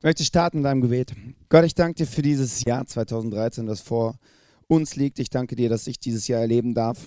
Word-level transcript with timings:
Ich 0.00 0.04
möchte 0.04 0.24
starten 0.24 0.56
in 0.56 0.62
deinem 0.62 0.80
Gebet. 0.80 1.12
Gott, 1.50 1.62
ich 1.62 1.74
danke 1.74 1.96
dir 1.96 2.06
für 2.06 2.22
dieses 2.22 2.64
Jahr 2.64 2.86
2013, 2.86 3.66
das 3.66 3.82
vor 3.82 4.18
uns 4.66 4.96
liegt. 4.96 5.18
Ich 5.18 5.28
danke 5.28 5.56
dir, 5.56 5.68
dass 5.68 5.86
ich 5.86 5.98
dieses 5.98 6.26
Jahr 6.26 6.40
erleben 6.40 6.72
darf. 6.72 7.06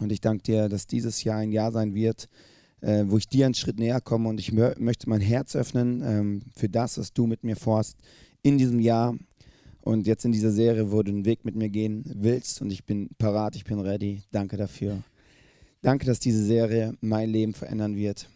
Und 0.00 0.10
ich 0.10 0.22
danke 0.22 0.42
dir, 0.42 0.70
dass 0.70 0.86
dieses 0.86 1.24
Jahr 1.24 1.40
ein 1.40 1.52
Jahr 1.52 1.72
sein 1.72 1.94
wird, 1.94 2.30
äh, 2.80 3.04
wo 3.06 3.18
ich 3.18 3.28
dir 3.28 3.44
einen 3.44 3.54
Schritt 3.54 3.78
näher 3.78 4.00
komme. 4.00 4.30
Und 4.30 4.40
ich 4.40 4.50
mö 4.50 4.72
möchte 4.78 5.10
mein 5.10 5.20
Herz 5.20 5.54
öffnen 5.54 6.02
ähm, 6.02 6.42
für 6.56 6.70
das, 6.70 6.96
was 6.96 7.12
du 7.12 7.26
mit 7.26 7.44
mir 7.44 7.54
vorhast 7.54 7.98
in 8.40 8.56
diesem 8.56 8.80
Jahr. 8.80 9.14
Und 9.82 10.06
jetzt 10.06 10.24
in 10.24 10.32
dieser 10.32 10.52
Serie, 10.52 10.90
wo 10.90 11.02
du 11.02 11.12
den 11.12 11.26
Weg 11.26 11.44
mit 11.44 11.54
mir 11.54 11.68
gehen 11.68 12.02
willst. 12.14 12.62
Und 12.62 12.72
ich 12.72 12.86
bin 12.86 13.10
parat, 13.18 13.56
ich 13.56 13.64
bin 13.64 13.78
ready. 13.78 14.22
Danke 14.30 14.56
dafür. 14.56 15.02
Danke, 15.82 16.06
dass 16.06 16.18
diese 16.18 16.42
Serie 16.42 16.94
mein 17.02 17.28
Leben 17.28 17.52
verändern 17.52 17.94
wird 17.94 18.30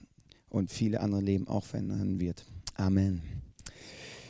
und 0.51 0.71
viele 0.71 1.01
andere 1.01 1.23
Leben 1.23 1.49
auch 1.49 1.65
verändern 1.65 2.21
wird. 2.21 2.45
Amen. 2.75 3.46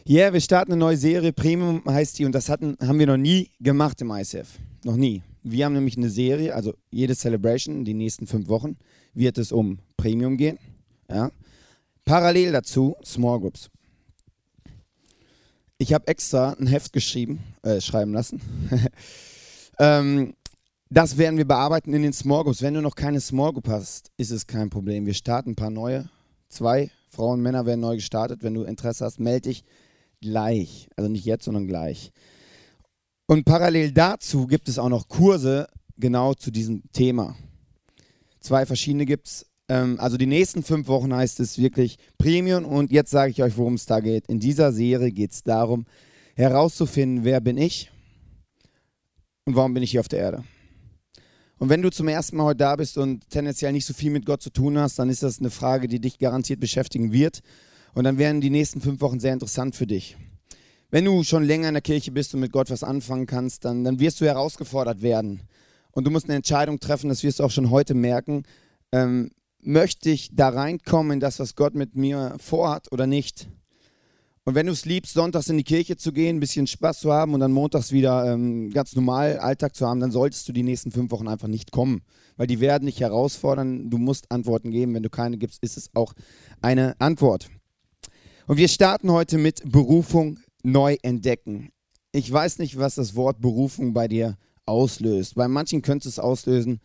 Yeah, 0.09 0.33
wir 0.33 0.41
starten 0.41 0.71
eine 0.71 0.79
neue 0.79 0.97
Serie. 0.97 1.33
Premium 1.33 1.83
heißt 1.85 2.21
die 2.21 2.27
und 2.27 2.33
das 2.33 2.49
hatten, 2.49 2.77
haben 2.81 3.01
wir 3.01 3.09
noch 3.09 3.17
nie 3.17 3.51
gemacht 3.59 4.01
im 4.01 4.13
ICF. 4.13 4.47
Noch 4.85 4.95
nie. 4.95 5.25
Wir 5.43 5.65
haben 5.65 5.73
nämlich 5.73 5.97
eine 5.97 6.11
Serie, 6.11 6.55
also 6.55 6.75
jede 6.93 7.17
Celebration, 7.17 7.85
die 7.85 7.93
nächsten 7.93 8.29
fünf 8.29 8.47
Wochen, 8.47 8.77
wird 9.15 9.37
es 9.37 9.51
um 9.51 9.81
Premium 9.97 10.37
gehen. 10.37 10.61
Ja. 11.11 11.33
Parallel 12.05 12.53
dazu 12.53 12.95
Small 13.05 13.41
Groups. 13.41 13.69
Ich 15.77 15.93
habe 15.93 16.07
extra 16.07 16.53
ein 16.53 16.69
Heft 16.69 16.93
geschrieben, 16.93 17.41
äh, 17.63 17.81
schreiben 17.81 18.13
lassen. 18.13 18.41
ähm, 19.81 20.35
das 20.89 21.19
werden 21.19 21.37
wir 21.37 21.49
bearbeiten 21.49 21.93
in 21.93 22.03
den 22.03 22.13
Small 22.13 22.45
Groups. 22.45 22.63
Wenn 22.63 22.75
du 22.75 22.81
noch 22.81 22.95
keine 22.95 23.21
Small 23.21 23.53
Group 23.53 23.67
hast, 23.67 24.13
ist 24.17 24.31
es 24.31 24.47
kein 24.47 24.71
Problem. 24.71 25.05
Wir 25.05 25.15
starten 25.15 25.51
ein 25.51 25.57
paar 25.57 25.71
neue. 25.71 26.09
Zwei 26.49 26.93
Frauen 27.09 27.39
und 27.39 27.43
Männer 27.43 27.67
werden 27.67 27.81
neu 27.81 27.97
gestartet. 27.97 28.45
Wenn 28.45 28.55
du 28.55 28.63
Interesse 28.63 29.05
hast, 29.05 29.19
melde 29.19 29.49
dich 29.49 29.65
gleich. 30.21 30.89
Also 30.97 31.11
nicht 31.11 31.25
jetzt, 31.25 31.45
sondern 31.45 31.67
gleich. 31.67 32.13
Und 33.27 33.45
parallel 33.45 33.93
dazu 33.93 34.47
gibt 34.47 34.69
es 34.69 34.79
auch 34.79 34.89
noch 34.89 35.09
Kurse 35.09 35.69
genau 35.97 36.35
zu 36.35 36.51
diesem 36.51 36.83
Thema. 36.93 37.37
Zwei 38.41 38.67
verschiedene 38.67 39.07
gibt 39.07 39.27
es. 39.27 39.47
Ähm, 39.69 39.99
also 39.99 40.17
die 40.17 40.27
nächsten 40.27 40.63
fünf 40.63 40.87
Wochen 40.87 41.15
heißt 41.15 41.41
es 41.41 41.59
wirklich 41.59 41.99
Premium. 42.19 42.65
Und 42.65 42.93
jetzt 42.93 43.11
sage 43.11 43.33
ich 43.33 43.43
euch, 43.43 43.57
worum 43.57 43.75
es 43.75 43.87
da 43.87 44.01
geht. 44.01 44.27
In 44.29 44.39
dieser 44.39 44.73
Serie 44.73 45.11
geht 45.11 45.33
es 45.33 45.43
darum, 45.43 45.87
herauszufinden, 46.35 47.25
wer 47.25 47.41
bin 47.41 47.59
ich 47.59 47.91
und 49.45 49.57
warum 49.57 49.75
bin 49.75 49.83
ich 49.83 49.91
hier 49.91 50.01
auf 50.01 50.09
der 50.09 50.21
Erde. 50.21 50.45
Und 51.59 51.71
wenn 51.71 51.81
du 51.81 51.91
zum 51.91 52.09
ersten 52.09 52.37
Mal 52.37 52.45
heute 52.45 52.59
da 52.59 52.77
bist 52.77 52.99
und 52.99 53.29
tendenziell 53.31 53.73
nicht 53.73 53.87
so 53.87 53.95
viel 53.95 54.11
mit 54.11 54.27
Gott 54.27 54.43
zu 54.43 54.51
tun 54.51 54.79
hast, 54.79 54.99
dann 54.99 55.09
ist 55.09 55.23
das 55.23 55.41
eine 55.41 55.51
Frage, 55.51 55.89
die 55.89 56.01
dich 56.01 56.19
garantiert 56.19 56.61
beschäftigen 56.61 57.13
wird. 57.13 57.41
Und 57.97 58.05
dann 58.05 58.19
werden 58.19 58.43
die 58.43 58.51
nächsten 58.51 58.83
fünf 58.83 59.01
Wochen 59.01 59.21
sehr 59.21 59.33
interessant 59.33 59.75
für 59.75 59.87
dich. 59.87 60.19
Wenn 60.91 61.07
du 61.07 61.25
schon 61.25 61.45
länger 61.45 61.69
in 61.69 61.75
der 61.75 61.81
Kirche 61.81 62.13
bist 62.13 62.35
und 62.35 62.41
mit 62.41 62.53
Gott 62.53 62.69
was 62.69 62.85
anfangen 62.85 63.25
kannst, 63.25 63.65
dann, 63.65 63.85
dann 63.85 64.01
wirst 64.01 64.21
du 64.21 64.27
herausgefordert 64.27 65.01
werden. 65.01 65.41
Und 65.93 66.05
du 66.05 66.11
musst 66.11 66.27
eine 66.27 66.35
Entscheidung 66.35 66.79
treffen, 66.79 67.09
das 67.09 67.23
wirst 67.23 67.39
du 67.39 67.45
auch 67.45 67.51
schon 67.51 67.71
heute 67.71 67.95
merken. 67.95 68.43
Ähm, 68.93 69.31
möchte 69.63 70.11
ich 70.11 70.29
da 70.35 70.51
reinkommen 70.51 71.13
in 71.13 71.21
das, 71.21 71.39
was 71.39 71.55
Gott 71.55 71.75
mit 71.75 71.97
mir 71.97 72.37
vorhat 72.39 72.93
oder 72.93 73.07
nicht? 73.07 73.49
Und 74.45 74.55
wenn 74.55 74.67
du 74.67 74.73
es 74.73 74.85
liebst, 74.85 75.15
sonntags 75.15 75.49
in 75.49 75.57
die 75.57 75.65
Kirche 75.65 75.97
zu 75.97 76.13
gehen, 76.13 76.37
ein 76.37 76.41
bisschen 76.41 76.67
Spaß 76.67 77.01
zu 77.01 77.15
haben 77.15 77.33
und 77.33 77.41
dann 77.41 77.51
montags 77.51 77.93
wieder 77.93 78.31
ähm, 78.31 78.69
ganz 78.75 78.95
normal 78.95 79.39
Alltag 79.39 79.75
zu 79.75 79.87
haben, 79.87 80.01
dann 80.01 80.11
solltest 80.11 80.47
du 80.47 80.53
die 80.53 80.63
nächsten 80.63 80.93
fünf 80.93 81.11
Wochen 81.13 81.29
einfach 81.29 81.49
nicht 81.49 81.73
kommen. 81.73 82.03
Weil 82.37 82.47
die 82.47 82.61
werden 82.61 82.85
dich 82.85 83.01
herausfordern. 83.01 83.89
Du 83.89 83.97
musst 83.97 84.31
Antworten 84.31 84.71
geben. 84.71 84.93
Wenn 84.93 85.03
du 85.03 85.09
keine 85.09 85.39
gibst, 85.39 85.63
ist 85.63 85.79
es 85.79 85.89
auch 85.95 86.13
eine 86.61 86.95
Antwort. 87.01 87.49
Und 88.47 88.59
wir 88.59 88.69
starten 88.69 89.11
heute 89.11 89.39
mit 89.39 89.61
Berufung 89.73 90.39
neu 90.63 90.97
entdecken. 91.03 91.71
Ich 92.13 92.31
weiß 92.31 92.61
nicht, 92.61 92.79
was 92.79 92.95
das 92.95 93.17
Wort 93.17 93.41
Berufung 93.41 93.93
bei 93.93 94.07
dir 94.07 94.39
auslöst. 94.67 95.35
Bei 95.35 95.49
manchen 95.49 95.83
könnte 95.83 96.09
es 96.09 96.21
auslösen, 96.21 96.81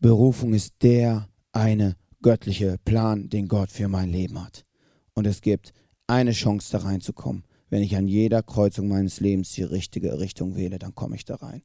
Berufung 0.00 0.54
ist 0.54 0.74
der 0.82 1.28
eine 1.52 1.96
göttliche 2.22 2.78
Plan, 2.84 3.28
den 3.28 3.46
Gott 3.46 3.70
für 3.70 3.88
mein 3.88 4.10
Leben 4.10 4.42
hat. 4.42 4.64
Und 5.12 5.26
es 5.26 5.42
gibt 5.42 5.72
eine 6.06 6.32
Chance 6.32 6.72
da 6.72 6.78
reinzukommen. 6.78 7.44
Wenn 7.68 7.82
ich 7.82 7.94
an 7.96 8.06
jeder 8.06 8.42
Kreuzung 8.42 8.88
meines 8.88 9.20
Lebens 9.20 9.52
die 9.52 9.64
richtige 9.64 10.18
Richtung 10.18 10.56
wähle, 10.56 10.78
dann 10.78 10.94
komme 10.94 11.16
ich 11.16 11.26
da 11.26 11.36
rein. 11.36 11.62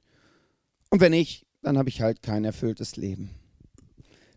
Und 0.90 1.00
wenn 1.00 1.12
nicht, 1.12 1.46
dann 1.62 1.78
habe 1.78 1.88
ich 1.88 2.02
halt 2.02 2.22
kein 2.22 2.44
erfülltes 2.44 2.98
Leben. 2.98 3.30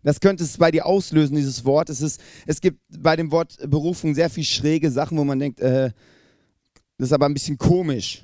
Das 0.05 0.19
könnte 0.19 0.43
es 0.43 0.59
bei 0.59 0.69
dir 0.69 0.85
auslösen, 0.85 1.35
dieses 1.35 1.65
Wort. 1.65 1.89
Es, 1.89 1.99
ist, 1.99 2.21
es 2.45 2.61
gibt 2.61 2.79
bei 2.99 3.15
dem 3.15 3.31
Wort 3.31 3.57
Berufung 3.67 4.13
sehr 4.13 4.29
viel 4.29 4.43
schräge 4.43 4.91
Sachen, 4.91 5.17
wo 5.17 5.23
man 5.23 5.39
denkt, 5.39 5.59
äh, 5.59 5.89
das 6.99 7.07
ist 7.09 7.11
aber 7.11 7.25
ein 7.25 7.33
bisschen 7.33 7.57
komisch. 7.57 8.23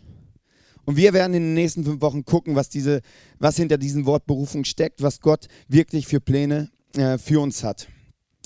Und 0.85 0.95
wir 0.95 1.11
werden 1.13 1.33
in 1.33 1.41
den 1.41 1.53
nächsten 1.55 1.83
fünf 1.83 1.99
Wochen 2.01 2.23
gucken, 2.23 2.55
was, 2.55 2.69
diese, 2.69 3.01
was 3.39 3.57
hinter 3.57 3.79
diesem 3.79 4.05
Wort 4.05 4.27
Berufung 4.27 4.63
steckt, 4.63 5.01
was 5.01 5.21
Gott 5.21 5.47
wirklich 5.67 6.05
für 6.05 6.21
Pläne 6.21 6.69
äh, 6.95 7.17
für 7.17 7.39
uns 7.39 7.63
hat. 7.63 7.87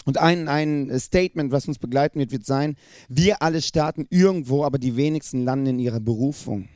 Und 0.06 0.18
ein, 0.18 0.48
ein 0.48 0.98
Statement, 0.98 1.52
was 1.52 1.68
uns 1.68 1.78
begleiten 1.78 2.20
wird, 2.20 2.32
wird 2.32 2.46
sein, 2.46 2.78
wir 3.10 3.42
alle 3.42 3.62
starten 3.62 4.08
irgendwo, 4.10 4.64
aber 4.64 4.78
die 4.78 4.96
wenigsten 4.96 5.44
landen 5.44 5.68
in 5.68 5.80
ihrer 5.80 6.00
Berufung. 6.00 6.70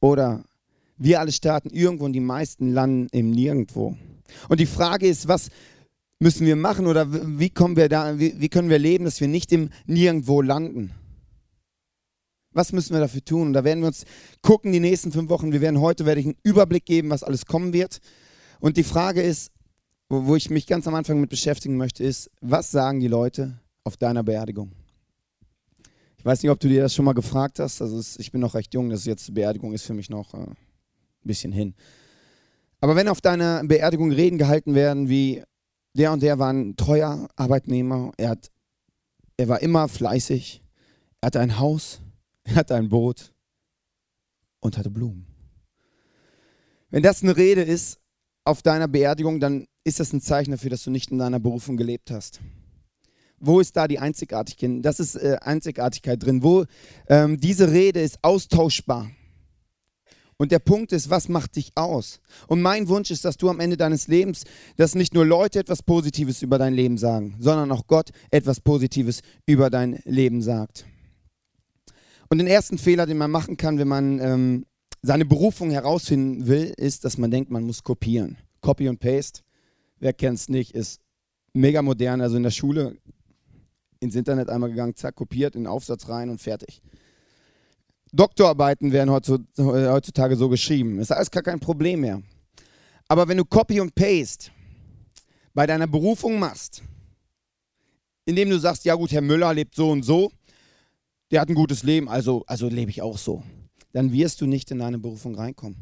Oder 0.00 0.42
wir 0.98 1.20
alle 1.20 1.30
starten 1.30 1.70
irgendwo 1.70 2.04
und 2.04 2.14
die 2.14 2.20
meisten 2.20 2.72
landen 2.72 3.06
im 3.12 3.30
Nirgendwo. 3.30 3.96
Und 4.48 4.58
die 4.58 4.66
Frage 4.66 5.06
ist, 5.06 5.28
was 5.28 5.50
müssen 6.18 6.46
wir 6.46 6.56
machen 6.56 6.86
oder 6.86 7.06
wie, 7.38 7.50
kommen 7.50 7.76
wir 7.76 7.88
da, 7.88 8.18
wie, 8.18 8.34
wie 8.40 8.48
können 8.48 8.70
wir 8.70 8.78
leben, 8.78 9.04
dass 9.04 9.20
wir 9.20 9.28
nicht 9.28 9.52
im 9.52 9.70
Nirgendwo 9.86 10.42
landen? 10.42 10.92
Was 12.52 12.72
müssen 12.72 12.94
wir 12.94 13.00
dafür 13.00 13.24
tun? 13.24 13.48
Und 13.48 13.52
da 13.52 13.64
werden 13.64 13.80
wir 13.80 13.88
uns 13.88 14.04
gucken 14.40 14.72
die 14.72 14.80
nächsten 14.80 15.10
fünf 15.10 15.28
Wochen. 15.28 15.52
Wir 15.52 15.60
werden 15.60 15.80
heute 15.80 16.06
werde 16.06 16.20
ich 16.20 16.26
einen 16.26 16.36
Überblick 16.44 16.84
geben, 16.84 17.10
was 17.10 17.24
alles 17.24 17.46
kommen 17.46 17.72
wird. 17.72 17.98
Und 18.60 18.76
die 18.76 18.84
Frage 18.84 19.22
ist, 19.22 19.50
wo, 20.08 20.26
wo 20.26 20.36
ich 20.36 20.50
mich 20.50 20.66
ganz 20.66 20.86
am 20.86 20.94
Anfang 20.94 21.20
mit 21.20 21.30
beschäftigen 21.30 21.76
möchte, 21.76 22.04
ist, 22.04 22.30
was 22.40 22.70
sagen 22.70 23.00
die 23.00 23.08
Leute 23.08 23.58
auf 23.82 23.96
deiner 23.96 24.22
Beerdigung? 24.22 24.72
Ich 26.16 26.24
weiß 26.24 26.42
nicht, 26.42 26.50
ob 26.50 26.60
du 26.60 26.68
dir 26.68 26.82
das 26.82 26.94
schon 26.94 27.04
mal 27.04 27.12
gefragt 27.12 27.58
hast. 27.58 27.82
Also 27.82 28.00
ich 28.18 28.32
bin 28.32 28.40
noch 28.40 28.54
recht 28.54 28.72
jung, 28.72 28.88
das 28.88 29.04
jetzt 29.04 29.34
Beerdigung 29.34 29.74
ist 29.74 29.84
für 29.84 29.92
mich 29.92 30.08
noch 30.08 30.32
äh, 30.32 30.38
ein 30.38 30.56
bisschen 31.22 31.52
hin. 31.52 31.74
Aber 32.80 32.96
wenn 32.96 33.08
auf 33.08 33.20
deiner 33.20 33.64
Beerdigung 33.64 34.12
Reden 34.12 34.38
gehalten 34.38 34.74
werden, 34.74 35.08
wie 35.08 35.42
der 35.94 36.12
und 36.12 36.22
der 36.22 36.38
war 36.38 36.52
ein 36.52 36.76
treuer 36.76 37.28
Arbeitnehmer, 37.36 38.12
er, 38.16 38.30
hat, 38.30 38.50
er 39.36 39.48
war 39.48 39.62
immer 39.62 39.88
fleißig, 39.88 40.62
er 41.20 41.26
hatte 41.26 41.40
ein 41.40 41.58
Haus, 41.58 42.00
er 42.44 42.56
hatte 42.56 42.74
ein 42.74 42.88
Boot 42.88 43.32
und 44.60 44.76
hatte 44.76 44.90
Blumen. 44.90 45.26
Wenn 46.90 47.02
das 47.02 47.22
eine 47.22 47.36
Rede 47.36 47.62
ist 47.62 47.98
auf 48.44 48.62
deiner 48.62 48.88
Beerdigung, 48.88 49.40
dann 49.40 49.66
ist 49.84 50.00
das 50.00 50.12
ein 50.12 50.20
Zeichen 50.20 50.52
dafür, 50.52 50.70
dass 50.70 50.84
du 50.84 50.90
nicht 50.90 51.10
in 51.10 51.18
deiner 51.18 51.40
Berufung 51.40 51.76
gelebt 51.76 52.10
hast. 52.10 52.40
Wo 53.38 53.60
ist 53.60 53.76
da 53.76 53.88
die 53.88 53.98
Einzigartigkeit? 53.98 54.70
Das 54.84 55.00
ist 55.00 55.16
äh, 55.16 55.38
Einzigartigkeit 55.40 56.22
drin. 56.22 56.42
Wo 56.42 56.64
ähm, 57.08 57.38
diese 57.38 57.70
Rede 57.70 58.00
ist 58.00 58.18
austauschbar. 58.22 59.10
Und 60.36 60.52
der 60.52 60.58
Punkt 60.58 60.92
ist, 60.92 61.10
was 61.10 61.28
macht 61.28 61.56
dich 61.56 61.72
aus? 61.74 62.20
Und 62.48 62.60
mein 62.60 62.88
Wunsch 62.88 63.10
ist, 63.10 63.24
dass 63.24 63.36
du 63.36 63.48
am 63.48 63.60
Ende 63.60 63.76
deines 63.76 64.08
Lebens, 64.08 64.44
dass 64.76 64.94
nicht 64.94 65.14
nur 65.14 65.24
Leute 65.24 65.60
etwas 65.60 65.82
Positives 65.82 66.42
über 66.42 66.58
dein 66.58 66.74
Leben 66.74 66.98
sagen, 66.98 67.36
sondern 67.38 67.70
auch 67.72 67.86
Gott 67.86 68.10
etwas 68.30 68.60
Positives 68.60 69.20
über 69.46 69.70
dein 69.70 70.00
Leben 70.04 70.42
sagt. 70.42 70.86
Und 72.28 72.38
den 72.38 72.46
ersten 72.46 72.78
Fehler, 72.78 73.06
den 73.06 73.18
man 73.18 73.30
machen 73.30 73.56
kann, 73.56 73.78
wenn 73.78 73.88
man 73.88 74.18
ähm, 74.20 74.66
seine 75.02 75.24
Berufung 75.24 75.70
herausfinden 75.70 76.46
will, 76.46 76.72
ist, 76.76 77.04
dass 77.04 77.18
man 77.18 77.30
denkt, 77.30 77.50
man 77.50 77.64
muss 77.64 77.84
kopieren. 77.84 78.38
Copy 78.60 78.88
und 78.88 78.98
Paste 78.98 79.42
wer 80.04 80.12
kennt 80.12 80.38
es 80.38 80.48
nicht, 80.48 80.72
ist 80.74 81.00
mega 81.54 81.82
modern. 81.82 82.20
Also 82.20 82.36
in 82.36 82.42
der 82.42 82.50
Schule 82.50 82.96
ins 84.00 84.14
Internet 84.14 84.50
einmal 84.50 84.70
gegangen, 84.70 84.94
zack, 84.94 85.16
kopiert, 85.16 85.54
in 85.56 85.62
den 85.62 85.66
Aufsatz 85.66 86.08
rein 86.08 86.28
und 86.28 86.40
fertig. 86.40 86.82
Doktorarbeiten 88.14 88.92
werden 88.92 89.10
heutzutage 89.10 90.36
so 90.36 90.48
geschrieben. 90.48 90.98
Ist 90.98 91.12
alles 91.12 91.30
gar 91.30 91.42
kein 91.42 91.60
Problem 91.60 92.00
mehr. 92.00 92.22
Aber 93.08 93.28
wenn 93.28 93.36
du 93.36 93.44
Copy 93.44 93.80
und 93.80 93.94
Paste 93.94 94.50
bei 95.52 95.66
deiner 95.66 95.86
Berufung 95.86 96.38
machst, 96.38 96.82
indem 98.24 98.50
du 98.50 98.58
sagst, 98.58 98.84
ja 98.84 98.94
gut, 98.94 99.12
Herr 99.12 99.20
Müller 99.20 99.52
lebt 99.52 99.74
so 99.74 99.90
und 99.90 100.02
so, 100.02 100.30
der 101.30 101.40
hat 101.40 101.48
ein 101.48 101.54
gutes 101.54 101.82
Leben, 101.82 102.08
also, 102.08 102.44
also 102.46 102.68
lebe 102.68 102.90
ich 102.90 103.02
auch 103.02 103.18
so, 103.18 103.42
dann 103.92 104.12
wirst 104.12 104.40
du 104.40 104.46
nicht 104.46 104.70
in 104.70 104.78
deine 104.78 104.98
Berufung 104.98 105.34
reinkommen. 105.34 105.76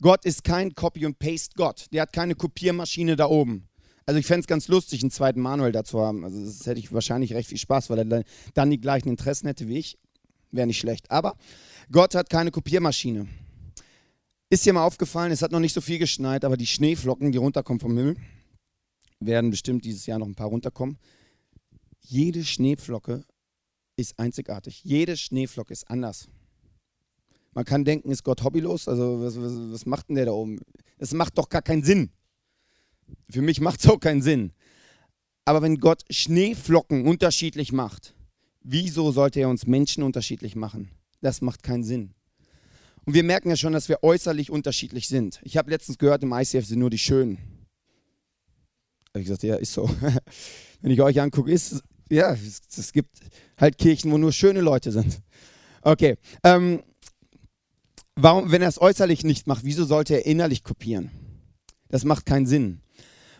Gott 0.00 0.24
ist 0.24 0.44
kein 0.44 0.74
Copy- 0.74 1.06
und 1.06 1.18
Paste-Gott. 1.18 1.86
Der 1.92 2.02
hat 2.02 2.12
keine 2.12 2.34
Kopiermaschine 2.34 3.16
da 3.16 3.26
oben. 3.26 3.68
Also 4.06 4.20
ich 4.20 4.26
fände 4.26 4.40
es 4.40 4.46
ganz 4.46 4.68
lustig, 4.68 5.02
einen 5.02 5.10
zweiten 5.10 5.40
Manuel 5.40 5.72
dazu 5.72 6.00
haben. 6.00 6.24
Also 6.24 6.44
das 6.44 6.66
hätte 6.66 6.78
ich 6.78 6.92
wahrscheinlich 6.92 7.32
recht 7.32 7.48
viel 7.48 7.58
Spaß, 7.58 7.88
weil 7.88 8.12
er 8.12 8.24
dann 8.52 8.70
die 8.70 8.80
gleichen 8.80 9.08
Interessen 9.08 9.46
hätte 9.46 9.66
wie 9.66 9.78
ich. 9.78 9.98
Wäre 10.54 10.68
nicht 10.68 10.78
schlecht. 10.78 11.10
Aber 11.10 11.36
Gott 11.90 12.14
hat 12.14 12.30
keine 12.30 12.52
Kopiermaschine. 12.52 13.26
Ist 14.50 14.64
dir 14.64 14.72
mal 14.72 14.84
aufgefallen, 14.84 15.32
es 15.32 15.42
hat 15.42 15.50
noch 15.50 15.58
nicht 15.58 15.74
so 15.74 15.80
viel 15.80 15.98
geschneit, 15.98 16.44
aber 16.44 16.56
die 16.56 16.66
Schneeflocken, 16.66 17.32
die 17.32 17.38
runterkommen 17.38 17.80
vom 17.80 17.96
Himmel, 17.96 18.16
werden 19.18 19.50
bestimmt 19.50 19.84
dieses 19.84 20.06
Jahr 20.06 20.20
noch 20.20 20.28
ein 20.28 20.36
paar 20.36 20.46
runterkommen. 20.46 20.98
Jede 22.02 22.44
Schneeflocke 22.44 23.24
ist 23.96 24.16
einzigartig. 24.18 24.84
Jede 24.84 25.16
Schneeflocke 25.16 25.72
ist 25.72 25.90
anders. 25.90 26.28
Man 27.52 27.64
kann 27.64 27.84
denken, 27.84 28.12
ist 28.12 28.22
Gott 28.22 28.44
hobbylos? 28.44 28.86
Also 28.86 29.22
was, 29.22 29.36
was, 29.40 29.72
was 29.72 29.86
macht 29.86 30.08
denn 30.08 30.16
der 30.16 30.26
da 30.26 30.32
oben? 30.32 30.60
Das 30.98 31.12
macht 31.14 31.36
doch 31.36 31.48
gar 31.48 31.62
keinen 31.62 31.82
Sinn. 31.82 32.10
Für 33.28 33.42
mich 33.42 33.60
macht 33.60 33.80
es 33.80 33.88
auch 33.88 33.98
keinen 33.98 34.22
Sinn. 34.22 34.52
Aber 35.44 35.62
wenn 35.62 35.78
Gott 35.78 36.04
Schneeflocken 36.10 37.06
unterschiedlich 37.06 37.72
macht, 37.72 38.14
wieso 38.64 39.12
sollte 39.12 39.40
er 39.40 39.48
uns 39.48 39.66
Menschen 39.66 40.02
unterschiedlich 40.02 40.56
machen? 40.56 40.90
Das 41.20 41.40
macht 41.40 41.62
keinen 41.62 41.84
Sinn. 41.84 42.14
Und 43.04 43.14
wir 43.14 43.22
merken 43.22 43.50
ja 43.50 43.56
schon, 43.56 43.74
dass 43.74 43.88
wir 43.88 44.02
äußerlich 44.02 44.50
unterschiedlich 44.50 45.08
sind. 45.08 45.40
Ich 45.44 45.56
habe 45.56 45.70
letztens 45.70 45.98
gehört, 45.98 46.22
im 46.22 46.32
ICF 46.32 46.66
sind 46.66 46.78
nur 46.78 46.90
die 46.90 46.98
Schönen. 46.98 47.38
Habe 49.10 49.20
ich 49.20 49.26
gesagt, 49.26 49.42
ja, 49.42 49.56
ist 49.56 49.72
so. 49.72 49.88
Wenn 50.80 50.90
ich 50.90 51.00
euch 51.00 51.20
angucke, 51.20 51.52
ist 51.52 51.82
ja, 52.10 52.32
es, 52.32 52.60
es, 52.76 52.92
gibt 52.92 53.16
halt 53.58 53.78
Kirchen, 53.78 54.10
wo 54.10 54.18
nur 54.18 54.32
schöne 54.32 54.60
Leute 54.60 54.92
sind. 54.92 55.20
Okay. 55.82 56.16
Ähm, 56.42 56.82
warum, 58.14 58.50
wenn 58.50 58.62
er 58.62 58.68
es 58.68 58.80
äußerlich 58.80 59.24
nicht 59.24 59.46
macht, 59.46 59.64
wieso 59.64 59.84
sollte 59.84 60.14
er 60.14 60.26
innerlich 60.26 60.62
kopieren? 60.62 61.10
Das 61.88 62.04
macht 62.04 62.26
keinen 62.26 62.46
Sinn. 62.46 62.80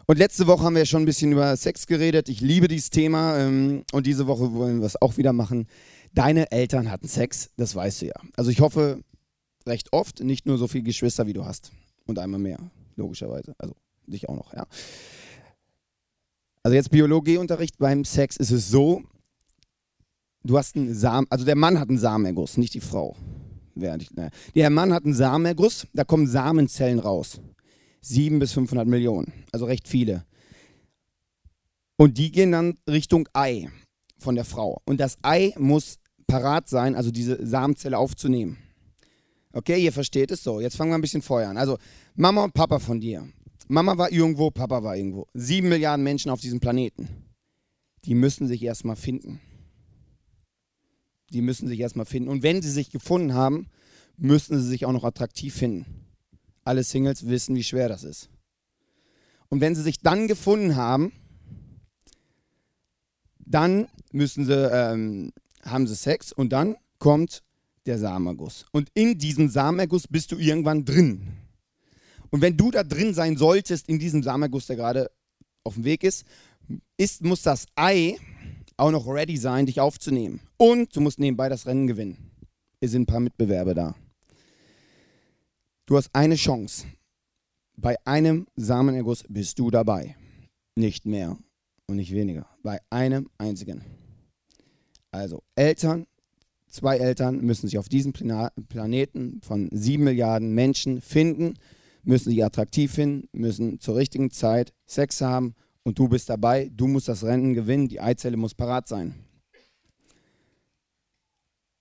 Und 0.06 0.18
letzte 0.18 0.46
Woche 0.46 0.64
haben 0.64 0.76
wir 0.76 0.84
schon 0.84 1.02
ein 1.02 1.06
bisschen 1.06 1.32
über 1.32 1.56
Sex 1.56 1.86
geredet. 1.86 2.28
Ich 2.28 2.40
liebe 2.40 2.68
dieses 2.68 2.90
Thema 2.90 3.38
ähm, 3.38 3.84
und 3.92 4.06
diese 4.06 4.26
Woche 4.26 4.52
wollen 4.52 4.80
wir 4.80 4.86
es 4.86 5.00
auch 5.00 5.16
wieder 5.16 5.32
machen. 5.32 5.66
Deine 6.12 6.52
Eltern 6.52 6.90
hatten 6.90 7.08
Sex, 7.08 7.50
das 7.56 7.74
weißt 7.74 8.02
du 8.02 8.06
ja. 8.06 8.14
Also 8.36 8.50
ich 8.50 8.60
hoffe 8.60 9.02
recht 9.66 9.92
oft, 9.92 10.20
nicht 10.20 10.46
nur 10.46 10.58
so 10.58 10.68
viele 10.68 10.84
Geschwister 10.84 11.26
wie 11.26 11.32
du 11.32 11.46
hast 11.46 11.72
und 12.06 12.18
einmal 12.18 12.38
mehr, 12.38 12.58
logischerweise. 12.96 13.54
Also 13.58 13.74
dich 14.06 14.28
auch 14.28 14.36
noch, 14.36 14.52
ja. 14.52 14.66
Also 16.62 16.74
jetzt 16.74 16.90
Biologieunterricht 16.90 17.78
beim 17.78 18.04
Sex 18.04 18.36
ist 18.36 18.50
es 18.50 18.68
so, 18.68 19.02
du 20.44 20.58
hast 20.58 20.76
einen 20.76 20.94
Samen, 20.94 21.26
also 21.30 21.46
der 21.46 21.56
Mann 21.56 21.80
hat 21.80 21.88
einen 21.88 21.98
Samenerguss, 21.98 22.58
nicht 22.58 22.74
die 22.74 22.80
Frau. 22.80 23.16
Der 23.74 24.70
Mann 24.70 24.92
hat 24.92 25.04
einen 25.04 25.14
Samenerguss, 25.14 25.86
da 25.94 26.04
kommen 26.04 26.26
Samenzellen 26.26 27.00
raus. 27.00 27.40
7 28.04 28.38
bis 28.38 28.52
500 28.52 28.86
Millionen, 28.86 29.32
also 29.52 29.64
recht 29.64 29.88
viele. 29.88 30.24
Und 31.96 32.18
die 32.18 32.32
gehen 32.32 32.52
dann 32.52 32.76
Richtung 32.88 33.28
Ei 33.32 33.68
von 34.18 34.34
der 34.34 34.44
Frau. 34.44 34.82
Und 34.84 34.98
das 35.00 35.16
Ei 35.22 35.54
muss 35.58 35.98
parat 36.26 36.68
sein, 36.68 36.94
also 36.96 37.10
diese 37.10 37.44
Samenzelle 37.46 37.98
aufzunehmen. 37.98 38.58
Okay, 39.52 39.82
ihr 39.82 39.92
versteht 39.92 40.32
es 40.32 40.42
so. 40.42 40.60
Jetzt 40.60 40.76
fangen 40.76 40.90
wir 40.90 40.96
ein 40.96 41.00
bisschen 41.00 41.22
Feuer 41.22 41.48
an. 41.48 41.56
Also 41.56 41.78
Mama 42.16 42.42
und 42.42 42.54
Papa 42.54 42.80
von 42.80 43.00
dir. 43.00 43.28
Mama 43.68 43.96
war 43.96 44.10
irgendwo, 44.10 44.50
Papa 44.50 44.82
war 44.82 44.96
irgendwo. 44.96 45.26
Sieben 45.32 45.68
Milliarden 45.68 46.02
Menschen 46.02 46.30
auf 46.30 46.40
diesem 46.40 46.60
Planeten. 46.60 47.08
Die 48.04 48.14
müssen 48.14 48.48
sich 48.48 48.62
erstmal 48.62 48.96
finden. 48.96 49.40
Die 51.30 51.40
müssen 51.40 51.68
sich 51.68 51.80
erstmal 51.80 52.06
finden. 52.06 52.28
Und 52.28 52.42
wenn 52.42 52.62
sie 52.62 52.70
sich 52.70 52.90
gefunden 52.90 53.34
haben, 53.34 53.68
müssen 54.16 54.60
sie 54.60 54.68
sich 54.68 54.84
auch 54.84 54.92
noch 54.92 55.04
attraktiv 55.04 55.54
finden. 55.54 56.03
Alle 56.64 56.82
Singles 56.82 57.26
wissen, 57.26 57.54
wie 57.56 57.64
schwer 57.64 57.88
das 57.88 58.04
ist. 58.04 58.28
Und 59.48 59.60
wenn 59.60 59.74
sie 59.74 59.82
sich 59.82 60.00
dann 60.00 60.26
gefunden 60.26 60.76
haben, 60.76 61.12
dann 63.38 63.88
müssen 64.12 64.46
sie, 64.46 64.70
ähm, 64.72 65.32
haben 65.62 65.86
sie 65.86 65.94
Sex 65.94 66.32
und 66.32 66.52
dann 66.52 66.76
kommt 66.98 67.42
der 67.86 67.98
Samenerguss. 67.98 68.64
Und 68.72 68.88
in 68.94 69.18
diesem 69.18 69.48
Samenerguss 69.48 70.08
bist 70.08 70.32
du 70.32 70.38
irgendwann 70.38 70.84
drin. 70.84 71.28
Und 72.30 72.40
wenn 72.40 72.56
du 72.56 72.70
da 72.70 72.82
drin 72.82 73.14
sein 73.14 73.36
solltest, 73.36 73.88
in 73.88 73.98
diesem 73.98 74.22
Samenerguss, 74.22 74.66
der 74.66 74.76
gerade 74.76 75.10
auf 75.62 75.74
dem 75.74 75.84
Weg 75.84 76.02
ist, 76.02 76.24
ist, 76.96 77.22
muss 77.22 77.42
das 77.42 77.66
Ei 77.76 78.16
auch 78.76 78.90
noch 78.90 79.06
ready 79.06 79.36
sein, 79.36 79.66
dich 79.66 79.80
aufzunehmen. 79.80 80.40
Und 80.56 80.96
du 80.96 81.00
musst 81.00 81.18
nebenbei 81.18 81.48
das 81.48 81.66
Rennen 81.66 81.86
gewinnen. 81.86 82.30
Hier 82.80 82.88
sind 82.88 83.02
ein 83.02 83.06
paar 83.06 83.20
Mitbewerber 83.20 83.74
da. 83.74 83.94
Du 85.86 85.98
hast 85.98 86.08
eine 86.14 86.36
Chance. 86.36 86.86
Bei 87.76 87.96
einem 88.06 88.46
Samenerguss 88.56 89.24
bist 89.28 89.58
du 89.58 89.70
dabei. 89.70 90.16
Nicht 90.76 91.04
mehr 91.04 91.36
und 91.86 91.96
nicht 91.96 92.12
weniger. 92.14 92.46
Bei 92.62 92.80
einem 92.88 93.28
einzigen. 93.36 93.82
Also 95.10 95.42
Eltern, 95.54 96.06
zwei 96.68 96.96
Eltern 96.96 97.42
müssen 97.42 97.68
sich 97.68 97.76
auf 97.76 97.90
diesem 97.90 98.14
Planeten 98.14 99.42
von 99.42 99.68
sieben 99.72 100.04
Milliarden 100.04 100.54
Menschen 100.54 101.02
finden, 101.02 101.54
müssen 102.02 102.30
sich 102.30 102.42
attraktiv 102.42 102.92
finden, 102.92 103.28
müssen 103.32 103.78
zur 103.78 103.96
richtigen 103.96 104.30
Zeit 104.30 104.72
Sex 104.86 105.20
haben 105.20 105.54
und 105.82 105.98
du 105.98 106.08
bist 106.08 106.30
dabei. 106.30 106.70
Du 106.74 106.86
musst 106.86 107.08
das 107.08 107.24
Rennen 107.24 107.52
gewinnen, 107.52 107.88
die 107.88 108.00
Eizelle 108.00 108.38
muss 108.38 108.54
parat 108.54 108.88
sein. 108.88 109.14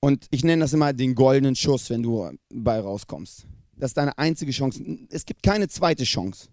Und 0.02 0.28
ich 0.32 0.44
nenne 0.44 0.64
das 0.64 0.74
immer 0.74 0.92
den 0.92 1.16
goldenen 1.16 1.56
Schuss, 1.56 1.90
wenn 1.90 2.04
du 2.04 2.30
bei 2.50 2.82
rauskommst. 2.82 3.48
Das 3.78 3.92
ist 3.92 3.98
deine 3.98 4.18
einzige 4.18 4.52
Chance. 4.52 4.84
Es 5.10 5.26
gibt 5.26 5.44
keine 5.44 5.68
zweite 5.68 6.04
Chance. 6.04 6.50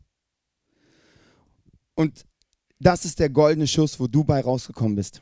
Und 1.94 2.24
das 2.78 3.04
ist 3.04 3.18
der 3.18 3.28
goldene 3.28 3.66
Schuss, 3.66 4.00
wo 4.00 4.06
du 4.06 4.24
bei 4.24 4.40
rausgekommen 4.40 4.96
bist. 4.96 5.20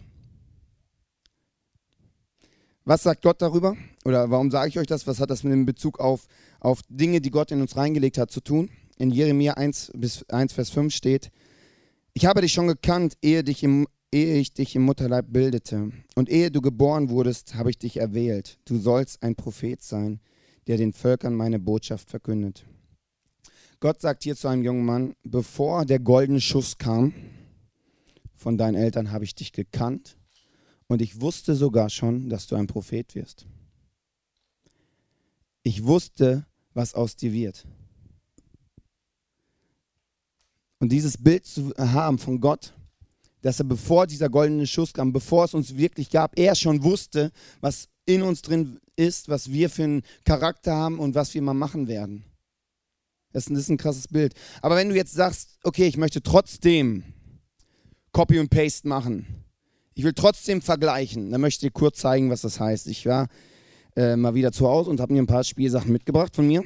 Was 2.85 3.03
sagt 3.03 3.23
Gott 3.23 3.43
darüber? 3.43 3.77
Oder 4.05 4.31
warum 4.31 4.51
sage 4.51 4.69
ich 4.69 4.79
euch 4.79 4.87
das? 4.87 5.07
Was 5.07 5.21
hat 5.21 5.31
das 5.31 5.43
mit 5.43 5.53
dem 5.53 5.67
Bezug 5.67 6.01
auf, 6.01 6.27
auf 6.61 6.81
Dinge, 6.89 7.21
die 7.21 7.31
Gott 7.31 7.51
in 7.51 7.61
uns 7.61 7.77
reingelegt 7.77 8.17
hat, 8.17 8.31
zu 8.31 8.41
tun? 8.41 8.71
In 8.97 9.11
Jeremia 9.11 9.55
1, 9.55 9.93
bis 9.95 10.25
1, 10.31 10.53
Vers 10.53 10.71
5 10.71 10.95
steht, 10.95 11.31
ich 12.15 12.27
habe 12.27 12.41
dich 12.41 12.53
schon 12.53 12.67
gekannt, 12.67 13.17
ehe, 13.21 13.45
dich 13.45 13.63
im, 13.63 13.87
ehe 14.11 14.39
ich 14.39 14.55
dich 14.55 14.75
im 14.75 14.83
Mutterleib 14.83 15.27
bildete. 15.29 15.93
Und 16.15 16.31
ehe 16.31 16.51
du 16.51 16.61
geboren 16.63 17.11
wurdest, 17.11 17.57
habe 17.57 17.71
ich 17.71 17.79
dich 17.79 17.99
erwählt. 17.99 18.59
Du 18.65 18.79
sollst 18.79 19.23
ein 19.23 19.37
Prophet 19.37 19.83
sein 19.83 20.21
der 20.69 20.77
den 20.77 20.93
Völkern 20.93 21.35
meine 21.35 21.59
Botschaft 21.59 22.11
verkündet. 22.11 22.65
Gott 23.81 24.01
sagt 24.01 24.23
hier 24.23 24.37
zu 24.37 24.49
einem 24.49 24.63
jungen 24.63 24.85
Mann, 24.85 25.15
bevor 25.25 25.85
der 25.85 25.99
goldene 25.99 26.41
Schuss 26.41 26.79
kam, 26.79 27.13
von 28.35 28.59
deinen 28.59 28.75
Eltern 28.75 29.11
habe 29.11 29.25
ich 29.25 29.35
dich 29.35 29.53
gekannt 29.53 30.17
und 30.87 31.01
ich 31.03 31.21
wusste 31.21 31.55
sogar 31.55 31.91
schon, 31.91 32.29
dass 32.29 32.47
du 32.47 32.55
ein 32.55 32.67
Prophet 32.67 33.15
wirst. 33.15 33.47
Ich 35.63 35.85
wusste, 35.85 36.47
was 36.75 36.95
aus 36.95 37.17
dir 37.17 37.33
wird. 37.33 37.67
Und 40.81 40.93
dieses 40.93 41.17
Bild 41.17 41.47
zu 41.47 41.73
haben 41.77 42.19
von 42.19 42.41
Gott, 42.41 42.75
dass 43.41 43.59
er 43.59 43.65
bevor 43.65 44.07
dieser 44.07 44.29
goldene 44.29 44.67
Schuss 44.67 44.93
kam, 44.93 45.13
bevor 45.13 45.45
es 45.45 45.55
uns 45.55 45.77
wirklich 45.77 46.11
gab, 46.11 46.39
er 46.39 46.55
schon 46.55 46.83
wusste, 46.83 47.33
was 47.61 47.89
in 48.07 48.23
uns 48.23 48.43
drin 48.43 48.81
ist, 48.99 49.29
was 49.29 49.51
wir 49.53 49.71
für 49.71 49.85
einen 49.85 50.03
Charakter 50.25 50.75
haben 50.75 50.99
und 50.99 51.15
was 51.15 51.33
wir 51.35 51.43
mal 51.43 51.55
machen 51.55 51.89
werden. 51.89 52.25
Das 53.33 53.47
ist 53.47 53.69
ein 53.69 53.77
krasses 53.77 54.09
Bild. 54.09 54.35
Aber 54.63 54.77
wenn 54.77 54.89
du 54.89 54.97
jetzt 54.97 55.13
sagst, 55.13 55.59
okay, 55.63 55.87
ich 55.87 55.97
möchte 55.97 56.23
trotzdem 56.23 57.05
Copy 58.13 58.39
und 58.39 58.51
Paste 58.51 58.89
machen, 58.89 59.45
ich 59.95 60.05
will 60.05 60.15
trotzdem 60.15 60.63
vergleichen, 60.63 61.31
dann 61.31 61.41
möchte 61.41 61.67
ich 61.67 61.73
dir 61.73 61.79
kurz 61.79 61.99
zeigen, 61.99 62.31
was 62.31 62.41
das 62.41 62.59
heißt. 62.59 62.87
Ich 62.89 63.07
war 63.07 63.29
äh, 63.97 64.17
mal 64.17 64.35
wieder 64.35 64.53
zu 64.53 64.67
Hause 64.67 64.91
und 64.91 65.01
habe 65.01 65.13
mir 65.13 65.23
ein 65.23 65.27
paar 65.27 65.45
Spielsachen 65.45 65.93
mitgebracht 65.93 66.35
von 66.35 66.47
mir. 66.47 66.65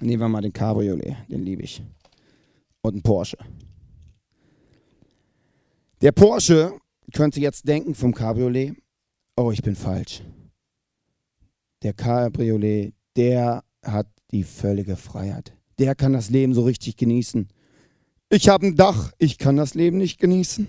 Nehmen 0.00 0.20
wir 0.20 0.28
mal 0.28 0.42
den 0.42 0.52
Cabriolet, 0.52 1.16
den 1.28 1.42
liebe 1.42 1.62
ich. 1.62 1.82
Und 2.82 2.94
einen 2.94 3.02
Porsche. 3.02 3.38
Der 6.00 6.12
Porsche 6.12 6.72
könnte 7.12 7.40
jetzt 7.40 7.66
denken 7.66 7.94
vom 7.94 8.14
Cabriolet, 8.14 8.74
oh, 9.36 9.50
ich 9.50 9.62
bin 9.62 9.74
falsch 9.74 10.22
der 11.82 11.92
Cabriolet, 11.92 12.94
der 13.16 13.64
hat 13.84 14.08
die 14.30 14.44
völlige 14.44 14.96
Freiheit. 14.96 15.52
Der 15.78 15.94
kann 15.94 16.12
das 16.12 16.30
Leben 16.30 16.54
so 16.54 16.62
richtig 16.62 16.96
genießen. 16.96 17.48
Ich 18.30 18.48
habe 18.48 18.66
ein 18.66 18.76
Dach, 18.76 19.12
ich 19.18 19.38
kann 19.38 19.56
das 19.56 19.74
Leben 19.74 19.98
nicht 19.98 20.18
genießen. 20.18 20.68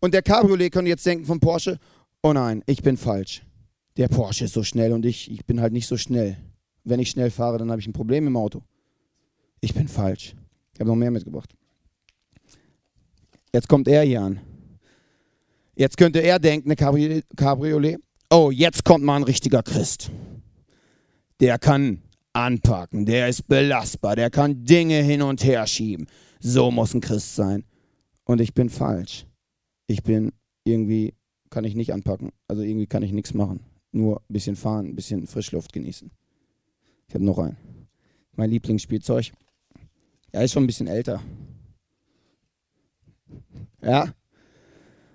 Und 0.00 0.14
der 0.14 0.22
Cabriolet 0.22 0.72
könnte 0.72 0.88
jetzt 0.88 1.04
denken 1.04 1.24
von 1.24 1.40
Porsche, 1.40 1.78
oh 2.22 2.32
nein, 2.32 2.62
ich 2.66 2.82
bin 2.82 2.96
falsch. 2.96 3.42
Der 3.96 4.08
Porsche 4.08 4.44
ist 4.44 4.54
so 4.54 4.62
schnell 4.62 4.92
und 4.92 5.04
ich, 5.04 5.30
ich 5.30 5.44
bin 5.44 5.60
halt 5.60 5.72
nicht 5.72 5.86
so 5.86 5.96
schnell. 5.96 6.36
Wenn 6.84 7.00
ich 7.00 7.10
schnell 7.10 7.30
fahre, 7.30 7.58
dann 7.58 7.70
habe 7.70 7.80
ich 7.80 7.86
ein 7.86 7.92
Problem 7.92 8.26
im 8.26 8.36
Auto. 8.36 8.62
Ich 9.60 9.74
bin 9.74 9.88
falsch. 9.88 10.34
Ich 10.72 10.80
habe 10.80 10.88
noch 10.88 10.96
mehr 10.96 11.10
mitgebracht. 11.10 11.52
Jetzt 13.52 13.68
kommt 13.68 13.88
er 13.88 14.02
hier 14.02 14.22
an. 14.22 14.40
Jetzt 15.74 15.96
könnte 15.96 16.20
er 16.20 16.38
denken, 16.38 16.70
eine 16.70 17.22
Cabriolet, 17.36 18.00
oh, 18.30 18.50
jetzt 18.50 18.84
kommt 18.84 19.04
mal 19.04 19.16
ein 19.16 19.24
richtiger 19.24 19.62
Christ. 19.62 20.10
Der 21.40 21.58
kann 21.58 22.02
anpacken, 22.32 23.06
der 23.06 23.28
ist 23.28 23.48
belastbar, 23.48 24.14
der 24.14 24.30
kann 24.30 24.64
Dinge 24.64 25.02
hin 25.02 25.22
und 25.22 25.42
her 25.44 25.66
schieben. 25.66 26.06
So 26.38 26.70
muss 26.70 26.94
ein 26.94 27.00
Christ 27.00 27.34
sein. 27.34 27.64
Und 28.24 28.40
ich 28.40 28.54
bin 28.54 28.70
falsch. 28.70 29.26
Ich 29.86 30.02
bin 30.02 30.32
irgendwie, 30.64 31.14
kann 31.50 31.64
ich 31.64 31.74
nicht 31.74 31.92
anpacken. 31.92 32.30
Also 32.46 32.62
irgendwie 32.62 32.86
kann 32.86 33.02
ich 33.02 33.12
nichts 33.12 33.34
machen. 33.34 33.60
Nur 33.92 34.20
ein 34.20 34.32
bisschen 34.32 34.54
fahren, 34.54 34.86
ein 34.86 34.94
bisschen 34.94 35.26
Frischluft 35.26 35.72
genießen. 35.72 36.10
Ich 37.08 37.14
habe 37.14 37.24
noch 37.24 37.38
einen. 37.38 37.56
Mein 38.36 38.50
Lieblingsspielzeug. 38.50 39.32
Er 40.30 40.44
ist 40.44 40.52
schon 40.52 40.62
ein 40.62 40.68
bisschen 40.68 40.86
älter. 40.86 41.20
Ja? 43.82 44.14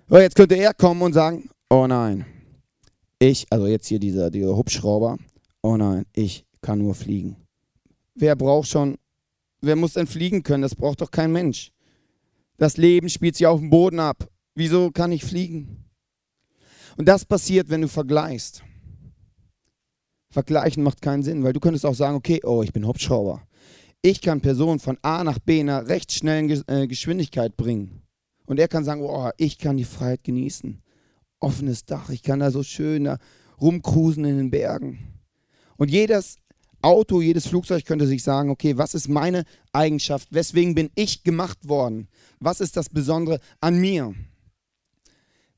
So, 0.08 0.18
jetzt 0.18 0.36
könnte 0.36 0.56
er 0.56 0.74
kommen 0.74 1.00
und 1.00 1.14
sagen, 1.14 1.48
oh 1.70 1.86
nein, 1.86 2.26
ich, 3.18 3.46
also 3.50 3.66
jetzt 3.66 3.86
hier 3.86 3.98
dieser, 3.98 4.30
dieser 4.30 4.56
Hubschrauber, 4.56 5.18
oh 5.62 5.76
nein, 5.76 6.04
ich 6.14 6.44
kann 6.60 6.78
nur 6.78 6.94
fliegen. 6.94 7.36
Wer 8.14 8.36
braucht 8.36 8.68
schon, 8.68 8.96
wer 9.60 9.76
muss 9.76 9.94
denn 9.94 10.06
fliegen 10.06 10.42
können? 10.42 10.62
Das 10.62 10.74
braucht 10.74 11.00
doch 11.00 11.10
kein 11.10 11.32
Mensch. 11.32 11.72
Das 12.56 12.76
Leben 12.76 13.08
spielt 13.08 13.36
sich 13.36 13.46
auf 13.46 13.60
dem 13.60 13.70
Boden 13.70 14.00
ab. 14.00 14.28
Wieso 14.54 14.90
kann 14.90 15.12
ich 15.12 15.24
fliegen? 15.24 15.84
Und 16.96 17.06
das 17.06 17.24
passiert, 17.24 17.68
wenn 17.68 17.82
du 17.82 17.88
vergleichst. 17.88 18.62
Vergleichen 20.30 20.82
macht 20.82 21.02
keinen 21.02 21.22
Sinn, 21.22 21.44
weil 21.44 21.52
du 21.52 21.60
könntest 21.60 21.84
auch 21.84 21.94
sagen, 21.94 22.16
okay, 22.16 22.40
oh, 22.44 22.62
ich 22.62 22.72
bin 22.72 22.86
Hubschrauber. 22.86 23.46
Ich 24.02 24.20
kann 24.20 24.40
Personen 24.40 24.78
von 24.78 24.98
A 25.02 25.24
nach 25.24 25.38
B 25.38 25.60
in 25.60 25.68
einer 25.68 25.88
recht 25.88 26.12
schnellen 26.12 26.62
äh, 26.68 26.86
Geschwindigkeit 26.86 27.56
bringen. 27.56 28.02
Und 28.46 28.58
er 28.58 28.68
kann 28.68 28.84
sagen, 28.84 29.02
oh, 29.02 29.30
ich 29.36 29.58
kann 29.58 29.76
die 29.76 29.84
Freiheit 29.84 30.24
genießen. 30.24 30.82
Offenes 31.40 31.84
Dach, 31.84 32.10
ich 32.10 32.22
kann 32.22 32.40
da 32.40 32.50
so 32.50 32.62
schön 32.62 33.04
da 33.04 33.18
in 34.24 34.36
den 34.36 34.50
Bergen. 34.50 35.20
Und 35.76 35.90
jedes 35.90 36.38
Auto, 36.82 37.20
jedes 37.20 37.46
Flugzeug 37.46 37.84
könnte 37.84 38.06
sich 38.06 38.22
sagen, 38.22 38.50
okay, 38.50 38.76
was 38.76 38.94
ist 38.94 39.08
meine 39.08 39.44
Eigenschaft? 39.72 40.28
Weswegen 40.30 40.74
bin 40.74 40.90
ich 40.94 41.24
gemacht 41.24 41.68
worden? 41.68 42.08
Was 42.38 42.60
ist 42.60 42.76
das 42.76 42.88
Besondere 42.88 43.40
an 43.60 43.78
mir? 43.78 44.14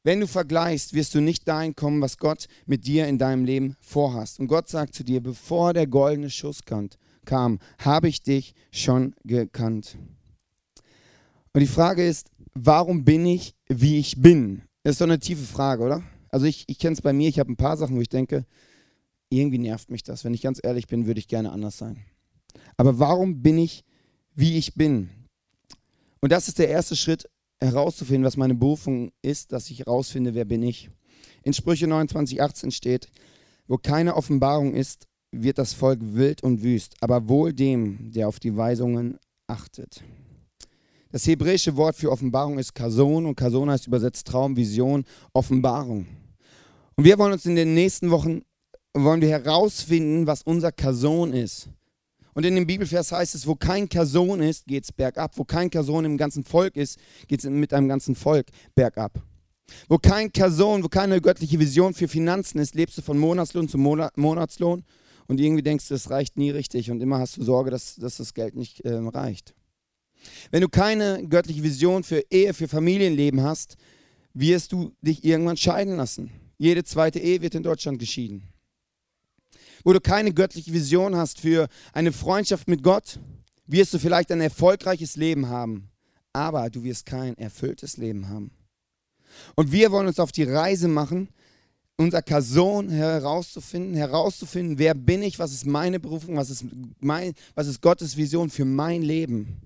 Wenn 0.05 0.21
du 0.21 0.27
vergleichst, 0.27 0.95
wirst 0.95 1.15
du 1.15 1.21
nicht 1.21 1.47
dahin 1.47 1.75
kommen, 1.75 2.01
was 2.01 2.19
Gott 2.19 2.47
mit 2.67 2.87
dir 2.87 3.09
in 3.09 3.19
deinem 3.19 3.45
Leben 3.45 3.77
vorhast. 3.81 4.41
Und 4.41 4.47
Gott 4.47 4.69
sagt 4.69 4.95
zu 4.95 5.05
dir, 5.05 5.21
bevor 5.21 5.75
der 5.75 5.87
goldene 5.87 6.31
Schuss 6.31 6.61
kam, 6.65 7.59
habe 7.79 8.09
ich 8.09 8.23
dich 8.23 8.55
schon 8.71 9.15
gekannt. 9.25 9.99
Und 11.53 11.61
die 11.61 11.67
Frage 11.67 12.07
ist, 12.07 12.31
warum 12.55 13.05
bin 13.05 13.27
ich, 13.27 13.55
wie 13.69 13.99
ich 13.99 14.23
bin? 14.23 14.63
Das 14.89 14.95
ist 14.95 15.03
doch 15.03 15.07
eine 15.07 15.19
tiefe 15.19 15.45
Frage, 15.45 15.83
oder? 15.83 16.03
Also 16.31 16.47
ich, 16.47 16.65
ich 16.67 16.79
kenne 16.79 16.95
es 16.95 17.03
bei 17.03 17.13
mir, 17.13 17.29
ich 17.29 17.39
habe 17.39 17.53
ein 17.53 17.59
paar 17.59 17.77
Sachen, 17.77 17.95
wo 17.95 18.01
ich 18.01 18.09
denke, 18.09 18.47
irgendwie 19.29 19.59
nervt 19.59 19.91
mich 19.91 20.03
das. 20.03 20.25
Wenn 20.25 20.33
ich 20.33 20.41
ganz 20.41 20.61
ehrlich 20.63 20.87
bin, 20.87 21.05
würde 21.05 21.21
ich 21.21 21.29
gerne 21.29 21.53
anders 21.53 21.77
sein. 21.77 22.07
Aber 22.79 22.99
warum 22.99 23.43
bin 23.43 23.59
ich, 23.59 23.85
wie 24.35 24.57
ich 24.57 24.77
bin? 24.77 25.11
Und 26.23 26.33
das 26.33 26.49
ist 26.49 26.59
der 26.59 26.71
erste 26.71 26.97
Schritt, 26.97 27.29
herauszufinden, 27.61 28.25
was 28.25 28.39
meine 28.39 28.55
Berufung 28.55 29.13
ist, 29.21 29.53
dass 29.53 29.69
ich 29.69 29.81
herausfinde, 29.81 30.33
wer 30.33 30.47
bin 30.47 30.63
ich. 30.63 30.89
In 31.43 31.53
Sprüche 31.53 31.87
29, 31.87 32.41
18 32.41 32.71
steht, 32.71 33.11
wo 33.67 33.77
keine 33.77 34.17
Offenbarung 34.17 34.73
ist, 34.73 35.07
wird 35.33 35.59
das 35.59 35.75
Volk 35.75 35.99
wild 36.01 36.43
und 36.43 36.63
wüst, 36.63 36.95
aber 37.03 37.29
wohl 37.29 37.53
dem, 37.53 38.11
der 38.13 38.27
auf 38.27 38.41
die 38.41 38.57
Weisungen 38.57 39.19
achtet. 39.49 40.03
Das 41.11 41.27
hebräische 41.27 41.77
Wort 41.77 41.97
für 41.97 42.11
Offenbarung 42.11 42.59
ist 42.59 42.75
Kason 42.75 43.25
und 43.25 43.35
Kason 43.35 43.71
heißt 43.71 43.87
übersetzt 43.87 44.27
Traum, 44.27 44.57
Vision, 44.57 45.05
Offenbarung. 45.33 46.07
Und 46.97 47.05
wir 47.05 47.19
wollen 47.19 47.33
uns 47.33 47.47
in 47.47 47.57
den 47.57 47.75
nächsten 47.75 48.11
Wochen 48.11 48.43
wollen 48.93 49.21
wir 49.21 49.29
herausfinden, 49.29 50.27
was 50.27 50.43
unser 50.43 50.73
Kason 50.73 51.33
ist. 51.33 51.69
Und 52.35 52.45
in 52.45 52.55
dem 52.55 52.67
Bibelvers 52.67 53.11
heißt 53.13 53.35
es, 53.35 53.47
wo 53.47 53.55
kein 53.55 53.89
Kason 53.89 54.41
ist, 54.41 54.67
geht 54.67 54.85
es 54.85 54.93
bergab. 54.93 55.37
Wo 55.37 55.45
kein 55.45 55.71
Kason 55.71 56.05
im 56.05 56.17
ganzen 56.17 56.45
Volk 56.45 56.77
ist, 56.77 56.99
geht 57.27 57.41
es 57.41 57.51
mit 57.51 57.73
einem 57.73 57.89
ganzen 57.89 58.15
Volk 58.15 58.47
bergab. 58.75 59.23
Wo 59.89 59.99
kein 59.99 60.33
Kason, 60.33 60.83
wo 60.83 60.89
keine 60.89 61.21
göttliche 61.21 61.59
Vision 61.59 61.95
für 61.95 62.09
Finanzen 62.09 62.59
ist, 62.59 62.75
lebst 62.75 62.99
du 62.99 63.03
von 63.03 63.19
Monatslohn 63.19 63.69
zu 63.69 63.79
Monatslohn 63.79 64.85
und 65.27 65.41
irgendwie 65.41 65.63
denkst 65.63 65.89
du, 65.89 65.95
das 65.95 66.11
reicht 66.11 66.37
nie 66.37 66.51
richtig 66.51 66.91
und 66.91 67.01
immer 67.01 67.19
hast 67.19 67.37
du 67.37 67.43
Sorge, 67.43 67.71
dass, 67.71 67.97
dass 67.97 68.17
das 68.17 68.35
Geld 68.35 68.57
nicht 68.57 68.81
äh, 68.81 68.95
reicht. 68.95 69.55
Wenn 70.51 70.63
du 70.63 70.69
keine 70.69 71.27
göttliche 71.29 71.63
Vision 71.63 72.05
für 72.05 72.25
Ehe, 72.31 72.55
für 72.55 72.69
Familienleben 72.69 73.43
hast, 73.43 73.77
wirst 74.35 74.73
du 74.73 74.93
dich 75.03 75.25
irgendwann 75.25 75.57
scheiden 75.57 75.97
lassen. 75.97 76.31
Jede 76.59 76.85
zweite 76.85 77.19
Ehe 77.19 77.41
wird 77.43 77.55
in 77.55 77.63
Deutschland 77.63 77.99
geschieden 77.99 78.49
wo 79.85 79.93
du 79.93 80.01
keine 80.01 80.33
göttliche 80.33 80.73
Vision 80.73 81.17
hast 81.17 81.41
für 81.41 81.69
eine 81.93 82.13
Freundschaft 82.13 82.69
mit 82.69 82.83
Gott, 82.83 83.19
wirst 83.67 83.95
du 83.95 83.99
vielleicht 83.99 84.31
ein 84.33 84.41
erfolgreiches 84.41 85.17
Leben 85.17 85.49
haben, 85.49 85.91
aber 86.33 86.71
du 86.71 86.85
wirst 86.85 87.07
kein 87.07 87.37
erfülltes 87.37 87.97
Leben 87.97 88.29
haben. 88.29 88.51
Und 89.55 89.73
wir 89.73 89.91
wollen 89.93 90.07
uns 90.07 90.21
auf 90.21 90.33
die 90.33 90.45
Reise 90.45 90.89
machen, 90.89 91.29
unser 91.97 92.23
Kason 92.23 92.89
herauszufinden, 92.89 93.95
herauszufinden, 93.95 94.79
wer 94.79 94.95
bin 94.95 95.23
ich, 95.23 95.39
was 95.39 95.53
ist 95.53 95.67
meine 95.67 95.99
Berufung, 95.99 96.37
was 96.37 96.51
ist, 96.51 96.65
mein, 97.01 97.35
was 97.55 97.67
ist 97.67 97.83
Gottes 97.83 98.17
Vision 98.17 98.51
für 98.51 98.65
mein 98.65 99.03
Leben. 99.03 99.63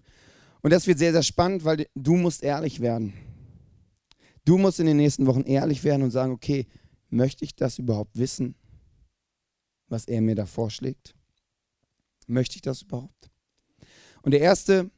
Und 0.62 0.70
das 0.72 0.86
wird 0.86 0.98
sehr, 0.98 1.12
sehr 1.12 1.22
spannend, 1.22 1.64
weil 1.64 1.86
du 1.94 2.14
musst 2.14 2.42
ehrlich 2.42 2.80
werden. 2.80 3.12
Du 4.44 4.58
musst 4.58 4.80
in 4.80 4.86
den 4.86 4.96
nächsten 4.96 5.26
Wochen 5.26 5.42
ehrlich 5.42 5.84
werden 5.84 6.02
und 6.02 6.10
sagen, 6.10 6.32
okay, 6.32 6.66
möchte 7.10 7.44
ich 7.44 7.54
das 7.54 7.78
überhaupt 7.78 8.16
wissen? 8.16 8.54
was 9.92 10.06
er 10.06 10.20
mir 10.20 10.34
da 10.34 10.46
vorschlägt? 10.46 11.14
Möchte 12.26 12.56
ich 12.56 12.62
das 12.62 12.82
überhaupt? 12.82 13.30
Und 14.22 14.32
der 14.32 14.40
erste 14.40 14.90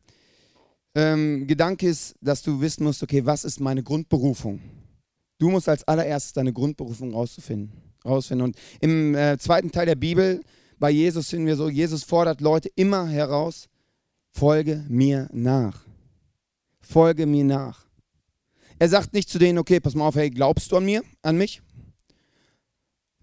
ähm, 0.95 1.47
Gedanke 1.47 1.89
ist, 1.89 2.15
dass 2.21 2.43
du 2.43 2.61
wissen 2.61 2.85
musst, 2.85 3.03
okay, 3.03 3.27
was 3.27 3.45
ist 3.45 3.61
meine 3.61 3.83
Grundberufung? 3.83 4.61
Du 5.39 5.51
musst 5.51 5.69
als 5.69 5.85
allererstes 5.85 6.33
deine 6.33 6.53
Grundberufung 6.53 7.13
rausfinden. 7.13 7.73
rausfinden. 8.05 8.45
Und 8.45 8.57
im 8.81 9.15
äh, 9.15 9.37
zweiten 9.39 9.73
Teil 9.73 9.87
der 9.87 9.97
Bibel, 9.97 10.41
bei 10.79 10.91
Jesus 10.91 11.29
finden 11.29 11.47
wir 11.47 11.57
so, 11.57 11.69
Jesus 11.69 12.05
fordert 12.05 12.41
Leute 12.41 12.71
immer 12.77 13.09
heraus, 13.09 13.69
folge 14.35 14.85
mir 14.89 15.29
nach. 15.33 15.85
Folge 16.81 17.27
mir 17.27 17.45
nach. 17.45 17.87
Er 18.79 18.89
sagt 18.89 19.15
nicht 19.15 19.31
zu 19.31 19.39
denen, 19.39 19.59
okay, 19.59 19.81
pass 19.81 19.95
mal 19.95 20.07
auf, 20.07 20.17
hey, 20.17 20.29
glaubst 20.29 20.71
du 20.71 20.77
an 20.77 20.85
mir, 20.85 21.03
an 21.23 21.39
mich? 21.39 21.63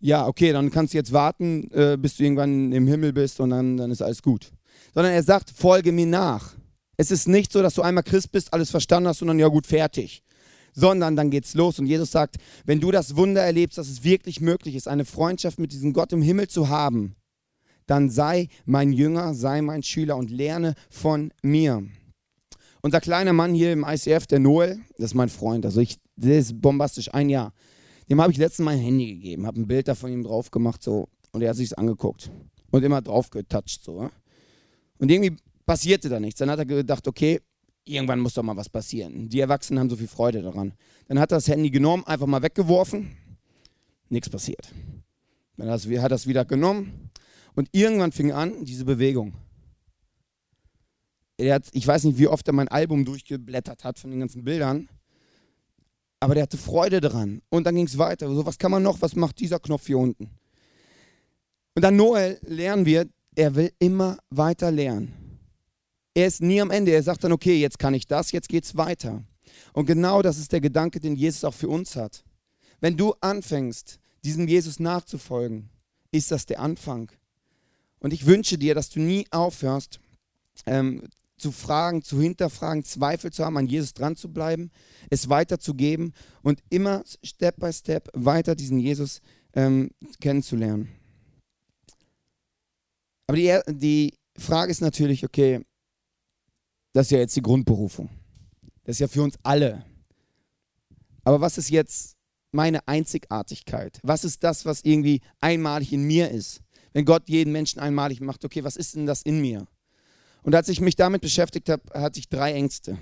ja, 0.01 0.27
okay, 0.27 0.51
dann 0.51 0.71
kannst 0.71 0.93
du 0.93 0.97
jetzt 0.97 1.13
warten, 1.13 1.69
äh, 1.71 1.95
bis 1.97 2.17
du 2.17 2.23
irgendwann 2.23 2.71
im 2.71 2.87
Himmel 2.87 3.13
bist 3.13 3.39
und 3.39 3.51
dann, 3.51 3.77
dann 3.77 3.91
ist 3.91 4.01
alles 4.01 4.21
gut. 4.21 4.51
Sondern 4.93 5.13
er 5.13 5.23
sagt, 5.23 5.51
folge 5.51 5.91
mir 5.91 6.07
nach. 6.07 6.55
Es 6.97 7.11
ist 7.11 7.27
nicht 7.27 7.51
so, 7.51 7.61
dass 7.61 7.75
du 7.75 7.83
einmal 7.83 8.03
Christ 8.03 8.31
bist, 8.31 8.51
alles 8.51 8.71
verstanden 8.71 9.07
hast 9.07 9.21
und 9.21 9.27
dann, 9.29 9.39
ja 9.39 9.47
gut, 9.47 9.67
fertig. 9.67 10.23
Sondern 10.73 11.15
dann 11.15 11.29
geht's 11.29 11.53
los 11.53 11.79
und 11.79 11.85
Jesus 11.85 12.11
sagt, 12.11 12.37
wenn 12.65 12.79
du 12.79 12.91
das 12.91 13.15
Wunder 13.15 13.41
erlebst, 13.41 13.77
dass 13.77 13.87
es 13.87 14.03
wirklich 14.03 14.41
möglich 14.41 14.75
ist, 14.75 14.87
eine 14.87 15.05
Freundschaft 15.05 15.59
mit 15.59 15.71
diesem 15.71 15.93
Gott 15.93 16.11
im 16.13 16.21
Himmel 16.21 16.47
zu 16.47 16.69
haben, 16.69 17.15
dann 17.91 18.09
sei 18.09 18.47
mein 18.63 18.93
Jünger, 18.93 19.33
sei 19.33 19.61
mein 19.61 19.83
Schüler 19.83 20.15
und 20.15 20.31
lerne 20.31 20.75
von 20.89 21.33
mir. 21.43 21.83
Unser 22.81 23.01
kleiner 23.01 23.33
Mann 23.33 23.53
hier 23.53 23.73
im 23.73 23.83
ICF, 23.85 24.27
der 24.27 24.39
Noel, 24.39 24.79
das 24.97 25.07
ist 25.07 25.13
mein 25.13 25.27
Freund, 25.27 25.65
also 25.65 25.81
ich, 25.81 25.97
der 26.15 26.39
ist 26.39 26.61
bombastisch, 26.61 27.13
ein 27.13 27.27
Jahr. 27.27 27.51
Dem 28.09 28.21
habe 28.21 28.31
ich 28.31 28.37
letztens 28.37 28.63
mein 28.63 28.79
Handy 28.79 29.15
gegeben, 29.15 29.45
habe 29.45 29.59
ein 29.59 29.67
Bild 29.67 29.89
da 29.89 29.95
von 29.95 30.09
ihm 30.09 30.23
drauf 30.23 30.51
gemacht 30.51 30.81
so, 30.81 31.09
und 31.33 31.41
er 31.41 31.49
hat 31.49 31.57
sich 31.57 31.77
angeguckt 31.77 32.31
und 32.71 32.81
immer 32.81 33.01
drauf 33.01 33.29
getatscht. 33.29 33.83
So. 33.83 34.09
Und 34.97 35.11
irgendwie 35.11 35.35
passierte 35.65 36.07
da 36.07 36.21
nichts. 36.21 36.39
Dann 36.39 36.49
hat 36.49 36.59
er 36.59 36.65
gedacht, 36.65 37.05
okay, 37.09 37.41
irgendwann 37.83 38.21
muss 38.21 38.35
doch 38.35 38.43
mal 38.43 38.55
was 38.55 38.69
passieren. 38.69 39.27
Die 39.27 39.41
Erwachsenen 39.41 39.81
haben 39.81 39.89
so 39.89 39.97
viel 39.97 40.07
Freude 40.07 40.41
daran. 40.41 40.75
Dann 41.09 41.19
hat 41.19 41.33
er 41.33 41.39
das 41.39 41.49
Handy 41.49 41.69
genommen, 41.69 42.05
einfach 42.05 42.27
mal 42.27 42.41
weggeworfen, 42.41 43.17
nichts 44.07 44.29
passiert. 44.29 44.71
Dann 45.57 45.69
hat 45.69 45.85
er 45.85 46.07
das 46.07 46.25
wieder 46.25 46.45
genommen 46.45 47.00
und 47.55 47.69
irgendwann 47.71 48.11
fing 48.11 48.31
an 48.31 48.65
diese 48.65 48.85
Bewegung. 48.85 49.33
Hat, 51.39 51.69
ich 51.71 51.87
weiß 51.87 52.03
nicht, 52.03 52.19
wie 52.19 52.27
oft 52.27 52.47
er 52.47 52.53
mein 52.53 52.67
Album 52.67 53.03
durchgeblättert 53.03 53.83
hat 53.83 53.97
von 53.97 54.11
den 54.11 54.19
ganzen 54.19 54.43
Bildern. 54.43 54.89
Aber 56.19 56.35
der 56.35 56.43
hatte 56.43 56.57
Freude 56.57 57.01
daran. 57.01 57.41
Und 57.49 57.65
dann 57.65 57.75
ging 57.75 57.87
es 57.87 57.97
weiter. 57.97 58.29
So, 58.29 58.45
was 58.45 58.59
kann 58.59 58.69
man 58.69 58.83
noch? 58.83 59.01
Was 59.01 59.15
macht 59.15 59.39
dieser 59.39 59.59
Knopf 59.59 59.87
hier 59.87 59.97
unten? 59.97 60.29
Und 61.73 61.81
dann 61.81 61.95
Noel 61.95 62.39
lernen 62.43 62.85
wir, 62.85 63.07
er 63.35 63.55
will 63.55 63.71
immer 63.79 64.19
weiter 64.29 64.69
lernen. 64.69 65.39
Er 66.13 66.27
ist 66.27 66.41
nie 66.41 66.61
am 66.61 66.69
Ende. 66.69 66.91
Er 66.91 67.01
sagt 67.01 67.23
dann, 67.23 67.31
okay, 67.31 67.59
jetzt 67.59 67.79
kann 67.79 67.95
ich 67.95 68.05
das, 68.05 68.31
jetzt 68.31 68.49
geht 68.49 68.65
es 68.65 68.77
weiter. 68.77 69.23
Und 69.73 69.85
genau 69.87 70.21
das 70.21 70.37
ist 70.37 70.51
der 70.51 70.61
Gedanke, 70.61 70.99
den 70.99 71.15
Jesus 71.15 71.43
auch 71.43 71.53
für 71.53 71.69
uns 71.69 71.95
hat. 71.95 72.23
Wenn 72.81 72.97
du 72.97 73.13
anfängst, 73.21 73.99
diesem 74.23 74.47
Jesus 74.47 74.79
nachzufolgen, 74.79 75.69
ist 76.11 76.31
das 76.31 76.45
der 76.45 76.59
Anfang. 76.59 77.11
Und 78.01 78.13
ich 78.13 78.25
wünsche 78.25 78.57
dir, 78.57 78.75
dass 78.75 78.89
du 78.89 78.99
nie 78.99 79.25
aufhörst, 79.31 79.99
ähm, 80.65 81.07
zu 81.37 81.51
fragen, 81.51 82.03
zu 82.03 82.21
hinterfragen, 82.21 82.83
Zweifel 82.83 83.31
zu 83.31 83.43
haben, 83.43 83.57
an 83.57 83.67
Jesus 83.67 83.93
dran 83.93 84.15
zu 84.15 84.31
bleiben, 84.31 84.69
es 85.09 85.29
weiterzugeben 85.29 86.13
und 86.43 86.61
immer 86.69 87.03
Step 87.23 87.59
by 87.59 87.73
Step 87.73 88.09
weiter 88.13 88.55
diesen 88.55 88.79
Jesus 88.79 89.21
ähm, 89.53 89.89
kennenzulernen. 90.19 90.89
Aber 93.27 93.37
die, 93.37 93.59
die 93.67 94.13
Frage 94.37 94.71
ist 94.71 94.81
natürlich, 94.81 95.25
okay, 95.25 95.65
das 96.93 97.07
ist 97.07 97.11
ja 97.11 97.19
jetzt 97.19 97.35
die 97.35 97.41
Grundberufung. 97.41 98.09
Das 98.83 98.95
ist 98.95 98.99
ja 98.99 99.07
für 99.07 99.23
uns 99.23 99.35
alle. 99.43 99.85
Aber 101.23 101.41
was 101.41 101.57
ist 101.57 101.69
jetzt 101.69 102.17
meine 102.51 102.87
Einzigartigkeit? 102.87 103.99
Was 104.03 104.25
ist 104.25 104.43
das, 104.43 104.65
was 104.65 104.81
irgendwie 104.83 105.21
einmalig 105.39 105.93
in 105.93 106.03
mir 106.03 106.29
ist? 106.29 106.61
Wenn 106.93 107.05
Gott 107.05 107.29
jeden 107.29 107.51
Menschen 107.51 107.79
einmalig 107.79 108.21
macht, 108.21 108.43
okay, 108.43 108.63
was 108.63 108.75
ist 108.75 108.95
denn 108.95 109.05
das 109.05 109.21
in 109.21 109.39
mir? 109.41 109.67
Und 110.43 110.55
als 110.55 110.69
ich 110.69 110.81
mich 110.81 110.95
damit 110.95 111.21
beschäftigt 111.21 111.69
habe, 111.69 111.83
hatte 111.93 112.19
ich 112.19 112.29
drei 112.29 112.53
Ängste. 112.53 112.97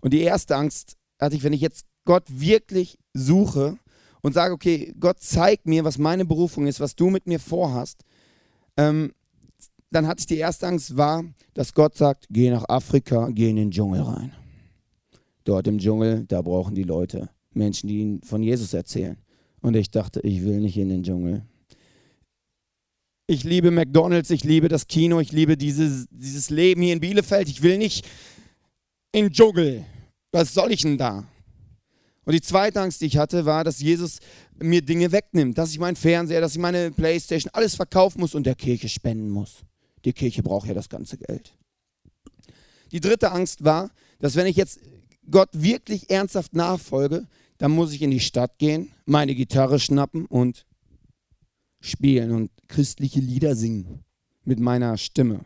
Und 0.00 0.12
die 0.12 0.20
erste 0.20 0.56
Angst 0.56 0.96
hatte 1.20 1.36
ich, 1.36 1.42
wenn 1.44 1.52
ich 1.52 1.60
jetzt 1.60 1.86
Gott 2.04 2.24
wirklich 2.28 2.98
suche 3.14 3.78
und 4.22 4.34
sage, 4.34 4.52
okay, 4.52 4.92
Gott 4.98 5.20
zeig 5.20 5.66
mir, 5.66 5.84
was 5.84 5.98
meine 5.98 6.24
Berufung 6.24 6.66
ist, 6.66 6.80
was 6.80 6.96
du 6.96 7.10
mit 7.10 7.26
mir 7.26 7.38
vorhast, 7.38 8.04
ähm, 8.76 9.12
dann 9.90 10.06
hatte 10.06 10.20
ich 10.20 10.26
die 10.26 10.38
erste 10.38 10.66
Angst 10.66 10.96
war, 10.96 11.24
dass 11.54 11.74
Gott 11.74 11.96
sagt, 11.96 12.26
geh 12.30 12.50
nach 12.50 12.68
Afrika, 12.68 13.28
geh 13.30 13.50
in 13.50 13.56
den 13.56 13.70
Dschungel 13.70 14.02
rein. 14.02 14.32
Dort 15.44 15.66
im 15.66 15.78
Dschungel, 15.78 16.24
da 16.26 16.40
brauchen 16.40 16.74
die 16.74 16.84
Leute 16.84 17.28
Menschen, 17.52 17.88
die 17.88 18.00
ihnen 18.00 18.22
von 18.22 18.42
Jesus 18.42 18.72
erzählen. 18.72 19.18
Und 19.60 19.76
ich 19.76 19.90
dachte, 19.90 20.20
ich 20.20 20.42
will 20.42 20.60
nicht 20.60 20.76
in 20.76 20.88
den 20.88 21.02
Dschungel. 21.02 21.44
Ich 23.26 23.44
liebe 23.44 23.70
McDonald's, 23.70 24.30
ich 24.30 24.44
liebe 24.44 24.68
das 24.68 24.88
Kino, 24.88 25.20
ich 25.20 25.32
liebe 25.32 25.56
dieses, 25.56 26.06
dieses 26.10 26.50
Leben 26.50 26.82
hier 26.82 26.92
in 26.92 27.00
Bielefeld. 27.00 27.48
Ich 27.48 27.62
will 27.62 27.78
nicht 27.78 28.06
in 29.12 29.30
Dschungel. 29.30 29.84
Was 30.32 30.54
soll 30.54 30.72
ich 30.72 30.82
denn 30.82 30.98
da? 30.98 31.26
Und 32.24 32.32
die 32.32 32.40
zweite 32.40 32.80
Angst, 32.80 33.00
die 33.00 33.06
ich 33.06 33.16
hatte, 33.16 33.44
war, 33.44 33.64
dass 33.64 33.80
Jesus 33.80 34.18
mir 34.58 34.82
Dinge 34.82 35.10
wegnimmt, 35.12 35.58
dass 35.58 35.70
ich 35.70 35.78
meinen 35.78 35.96
Fernseher, 35.96 36.40
dass 36.40 36.52
ich 36.52 36.58
meine 36.58 36.90
Playstation, 36.90 37.50
alles 37.52 37.74
verkaufen 37.74 38.20
muss 38.20 38.34
und 38.34 38.44
der 38.44 38.54
Kirche 38.54 38.88
spenden 38.88 39.30
muss. 39.30 39.64
Die 40.04 40.12
Kirche 40.12 40.42
braucht 40.42 40.68
ja 40.68 40.74
das 40.74 40.88
ganze 40.88 41.16
Geld. 41.16 41.56
Die 42.92 43.00
dritte 43.00 43.32
Angst 43.32 43.64
war, 43.64 43.90
dass 44.18 44.36
wenn 44.36 44.46
ich 44.46 44.56
jetzt 44.56 44.80
Gott 45.30 45.48
wirklich 45.52 46.10
ernsthaft 46.10 46.54
nachfolge, 46.54 47.26
dann 47.58 47.70
muss 47.72 47.92
ich 47.92 48.02
in 48.02 48.10
die 48.10 48.20
Stadt 48.20 48.58
gehen, 48.58 48.92
meine 49.04 49.34
Gitarre 49.34 49.78
schnappen 49.78 50.26
und 50.26 50.66
spielen 51.82 52.30
und 52.30 52.50
christliche 52.68 53.20
Lieder 53.20 53.54
singen 53.54 54.04
mit 54.44 54.60
meiner 54.60 54.96
Stimme. 54.96 55.44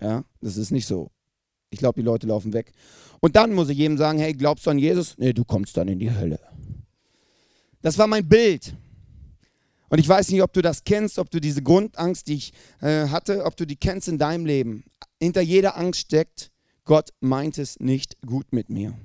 Ja, 0.00 0.24
das 0.40 0.56
ist 0.56 0.72
nicht 0.72 0.86
so. 0.86 1.10
Ich 1.70 1.78
glaube, 1.78 2.00
die 2.00 2.04
Leute 2.04 2.26
laufen 2.26 2.52
weg. 2.52 2.72
Und 3.20 3.36
dann 3.36 3.52
muss 3.52 3.68
ich 3.68 3.78
jedem 3.78 3.96
sagen, 3.96 4.18
hey, 4.18 4.34
glaubst 4.34 4.66
du 4.66 4.70
an 4.70 4.78
Jesus? 4.78 5.16
Nee, 5.16 5.32
du 5.32 5.44
kommst 5.44 5.76
dann 5.76 5.88
in 5.88 5.98
die 5.98 6.12
Hölle. 6.12 6.38
Das 7.80 7.96
war 7.96 8.06
mein 8.06 8.28
Bild. 8.28 8.76
Und 9.88 9.98
ich 9.98 10.08
weiß 10.08 10.30
nicht, 10.30 10.42
ob 10.42 10.52
du 10.52 10.62
das 10.62 10.84
kennst, 10.84 11.18
ob 11.18 11.30
du 11.30 11.40
diese 11.40 11.62
Grundangst, 11.62 12.26
die 12.26 12.34
ich 12.34 12.52
äh, 12.80 13.08
hatte, 13.08 13.44
ob 13.44 13.56
du 13.56 13.66
die 13.66 13.76
kennst 13.76 14.08
in 14.08 14.18
deinem 14.18 14.44
Leben. 14.44 14.84
Hinter 15.20 15.40
jeder 15.40 15.76
Angst 15.76 16.00
steckt, 16.00 16.50
Gott 16.84 17.10
meint 17.20 17.58
es 17.58 17.78
nicht 17.78 18.20
gut 18.26 18.52
mit 18.52 18.68
mir. 18.68 18.98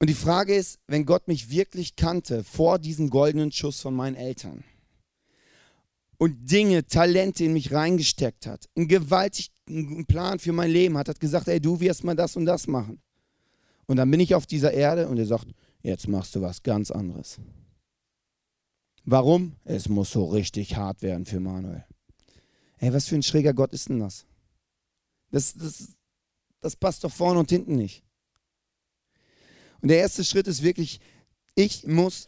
Und 0.00 0.08
die 0.08 0.14
Frage 0.14 0.54
ist, 0.54 0.78
wenn 0.86 1.04
Gott 1.04 1.28
mich 1.28 1.50
wirklich 1.50 1.94
kannte 1.94 2.42
vor 2.42 2.78
diesem 2.78 3.10
goldenen 3.10 3.52
Schuss 3.52 3.82
von 3.82 3.94
meinen 3.94 4.16
Eltern 4.16 4.64
und 6.16 6.50
Dinge, 6.50 6.86
Talente 6.86 7.44
in 7.44 7.52
mich 7.52 7.70
reingesteckt 7.70 8.46
hat, 8.46 8.66
einen 8.74 8.88
gewaltigen 8.88 10.06
Plan 10.06 10.38
für 10.38 10.52
mein 10.52 10.70
Leben 10.70 10.96
hat, 10.96 11.10
hat 11.10 11.20
gesagt, 11.20 11.48
ey, 11.48 11.60
du 11.60 11.80
wirst 11.80 12.02
mal 12.02 12.16
das 12.16 12.34
und 12.34 12.46
das 12.46 12.66
machen. 12.66 13.02
Und 13.86 13.96
dann 13.96 14.10
bin 14.10 14.20
ich 14.20 14.34
auf 14.34 14.46
dieser 14.46 14.72
Erde 14.72 15.06
und 15.06 15.18
er 15.18 15.26
sagt, 15.26 15.48
jetzt 15.82 16.08
machst 16.08 16.34
du 16.34 16.40
was 16.40 16.62
ganz 16.62 16.90
anderes. 16.90 17.38
Warum? 19.04 19.56
Es 19.64 19.88
muss 19.88 20.12
so 20.12 20.26
richtig 20.26 20.76
hart 20.76 21.02
werden 21.02 21.26
für 21.26 21.40
Manuel. 21.40 21.84
Ey, 22.78 22.92
was 22.94 23.06
für 23.06 23.16
ein 23.16 23.22
schräger 23.22 23.52
Gott 23.52 23.74
ist 23.74 23.90
denn 23.90 24.00
das? 24.00 24.24
Das, 25.30 25.52
das, 25.54 25.88
das 26.60 26.76
passt 26.76 27.04
doch 27.04 27.12
vorne 27.12 27.40
und 27.40 27.50
hinten 27.50 27.76
nicht. 27.76 28.02
Und 29.82 29.88
der 29.88 29.98
erste 29.98 30.24
Schritt 30.24 30.46
ist 30.46 30.62
wirklich, 30.62 31.00
ich 31.54 31.86
muss 31.86 32.26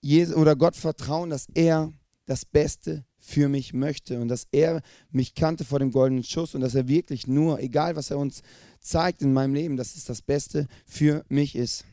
Jesus 0.00 0.36
oder 0.36 0.56
Gott 0.56 0.76
vertrauen, 0.76 1.30
dass 1.30 1.48
er 1.54 1.92
das 2.26 2.44
Beste 2.44 3.04
für 3.18 3.48
mich 3.48 3.72
möchte 3.72 4.20
und 4.20 4.28
dass 4.28 4.46
er 4.52 4.82
mich 5.10 5.34
kannte 5.34 5.64
vor 5.64 5.78
dem 5.78 5.90
goldenen 5.90 6.24
Schuss 6.24 6.54
und 6.54 6.60
dass 6.60 6.74
er 6.74 6.88
wirklich 6.88 7.26
nur, 7.26 7.60
egal 7.60 7.96
was 7.96 8.10
er 8.10 8.18
uns 8.18 8.42
zeigt 8.80 9.22
in 9.22 9.32
meinem 9.32 9.54
Leben, 9.54 9.76
dass 9.76 9.96
es 9.96 10.04
das 10.04 10.22
Beste 10.22 10.68
für 10.84 11.24
mich 11.28 11.56
ist. 11.56 11.84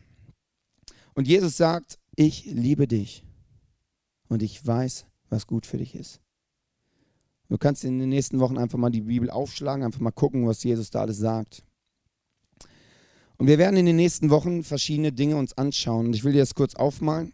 Und 1.15 1.27
Jesus 1.27 1.57
sagt, 1.57 1.99
ich 2.15 2.45
liebe 2.45 2.87
dich 2.87 3.23
und 4.27 4.43
ich 4.43 4.65
weiß, 4.65 5.05
was 5.29 5.47
gut 5.47 5.65
für 5.65 5.77
dich 5.77 5.95
ist. 5.95 6.21
Du 7.49 7.57
kannst 7.57 7.83
in 7.83 7.99
den 7.99 8.09
nächsten 8.09 8.39
Wochen 8.39 8.57
einfach 8.57 8.77
mal 8.77 8.89
die 8.89 9.01
Bibel 9.01 9.29
aufschlagen, 9.29 9.83
einfach 9.83 9.99
mal 9.99 10.11
gucken, 10.11 10.47
was 10.47 10.63
Jesus 10.63 10.89
da 10.89 11.01
alles 11.01 11.17
sagt. 11.17 11.63
Und 13.43 13.49
wir 13.49 13.57
werden 13.57 13.75
in 13.75 13.85
den 13.85 13.97
nächsten 13.97 14.29
Wochen 14.29 14.63
verschiedene 14.63 15.11
Dinge 15.11 15.35
uns 15.35 15.57
anschauen. 15.57 16.05
Und 16.05 16.13
ich 16.13 16.23
will 16.23 16.31
dir 16.31 16.39
das 16.39 16.55
kurz 16.55 16.75
aufmalen. 16.75 17.33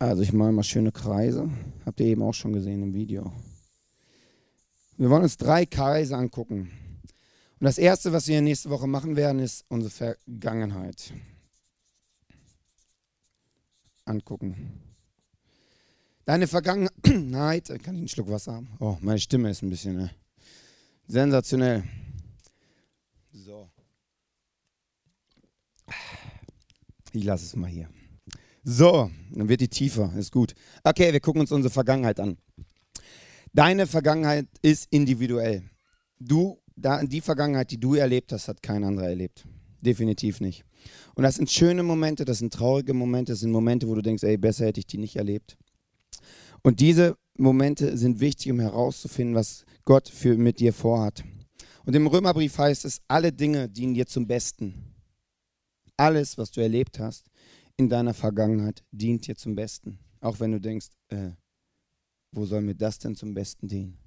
Also 0.00 0.22
ich 0.22 0.32
male 0.32 0.50
mal 0.50 0.64
schöne 0.64 0.90
Kreise. 0.90 1.48
Habt 1.86 2.00
ihr 2.00 2.06
eben 2.06 2.24
auch 2.24 2.34
schon 2.34 2.52
gesehen 2.52 2.82
im 2.82 2.92
Video. 2.92 3.32
Wir 4.96 5.10
wollen 5.10 5.22
uns 5.22 5.36
drei 5.36 5.64
Kreise 5.64 6.16
angucken. 6.16 6.72
Und 7.60 7.64
das 7.66 7.78
Erste, 7.78 8.12
was 8.12 8.26
wir 8.26 8.42
nächste 8.42 8.68
Woche 8.68 8.88
machen 8.88 9.14
werden, 9.14 9.38
ist 9.40 9.64
unsere 9.68 9.92
Vergangenheit 9.92 11.14
angucken. 14.06 14.72
Deine 16.24 16.48
Vergangenheit, 16.48 17.68
kann 17.84 17.94
ich 17.94 18.00
einen 18.00 18.08
Schluck 18.08 18.28
Wasser 18.28 18.54
haben? 18.54 18.70
Oh, 18.80 18.96
meine 19.00 19.20
Stimme 19.20 19.50
ist 19.50 19.62
ein 19.62 19.70
bisschen 19.70 19.94
ne? 19.94 20.10
sensationell. 21.06 21.84
Ich 27.12 27.24
lasse 27.24 27.44
es 27.44 27.56
mal 27.56 27.68
hier. 27.68 27.88
So, 28.62 29.10
dann 29.32 29.48
wird 29.48 29.62
die 29.62 29.68
tiefer, 29.68 30.12
ist 30.16 30.32
gut. 30.32 30.54
Okay, 30.84 31.12
wir 31.12 31.20
gucken 31.20 31.40
uns 31.40 31.50
unsere 31.50 31.72
Vergangenheit 31.72 32.20
an. 32.20 32.36
Deine 33.52 33.86
Vergangenheit 33.86 34.46
ist 34.62 34.86
individuell. 34.90 35.62
Du, 36.18 36.58
die 36.76 37.20
Vergangenheit, 37.20 37.70
die 37.70 37.80
du 37.80 37.94
erlebt 37.94 38.32
hast, 38.32 38.48
hat 38.48 38.62
kein 38.62 38.84
anderer 38.84 39.08
erlebt. 39.08 39.46
Definitiv 39.80 40.40
nicht. 40.40 40.64
Und 41.14 41.24
das 41.24 41.36
sind 41.36 41.50
schöne 41.50 41.82
Momente, 41.82 42.24
das 42.24 42.38
sind 42.38 42.52
traurige 42.52 42.94
Momente, 42.94 43.32
das 43.32 43.40
sind 43.40 43.50
Momente, 43.50 43.88
wo 43.88 43.94
du 43.94 44.02
denkst, 44.02 44.22
ey, 44.22 44.36
besser 44.36 44.66
hätte 44.66 44.80
ich 44.80 44.86
die 44.86 44.98
nicht 44.98 45.16
erlebt. 45.16 45.56
Und 46.62 46.80
diese 46.80 47.16
Momente 47.36 47.96
sind 47.96 48.20
wichtig, 48.20 48.52
um 48.52 48.60
herauszufinden, 48.60 49.34
was 49.34 49.64
Gott 49.84 50.08
für 50.08 50.36
mit 50.36 50.60
dir 50.60 50.72
vorhat. 50.72 51.24
Und 51.86 51.96
im 51.96 52.06
Römerbrief 52.06 52.58
heißt 52.58 52.84
es, 52.84 53.00
alle 53.08 53.32
Dinge 53.32 53.68
dienen 53.68 53.94
dir 53.94 54.06
zum 54.06 54.26
Besten 54.26 54.89
alles, 56.00 56.38
was 56.38 56.50
du 56.50 56.62
erlebt 56.62 56.98
hast 56.98 57.30
in 57.76 57.88
deiner 57.88 58.14
Vergangenheit, 58.14 58.82
dient 58.90 59.26
dir 59.26 59.36
zum 59.36 59.54
Besten. 59.54 59.98
Auch 60.20 60.40
wenn 60.40 60.52
du 60.52 60.60
denkst, 60.60 60.88
äh, 61.08 61.30
wo 62.32 62.46
soll 62.46 62.62
mir 62.62 62.74
das 62.74 62.98
denn 62.98 63.14
zum 63.14 63.34
Besten 63.34 63.68
dienen? 63.68 63.98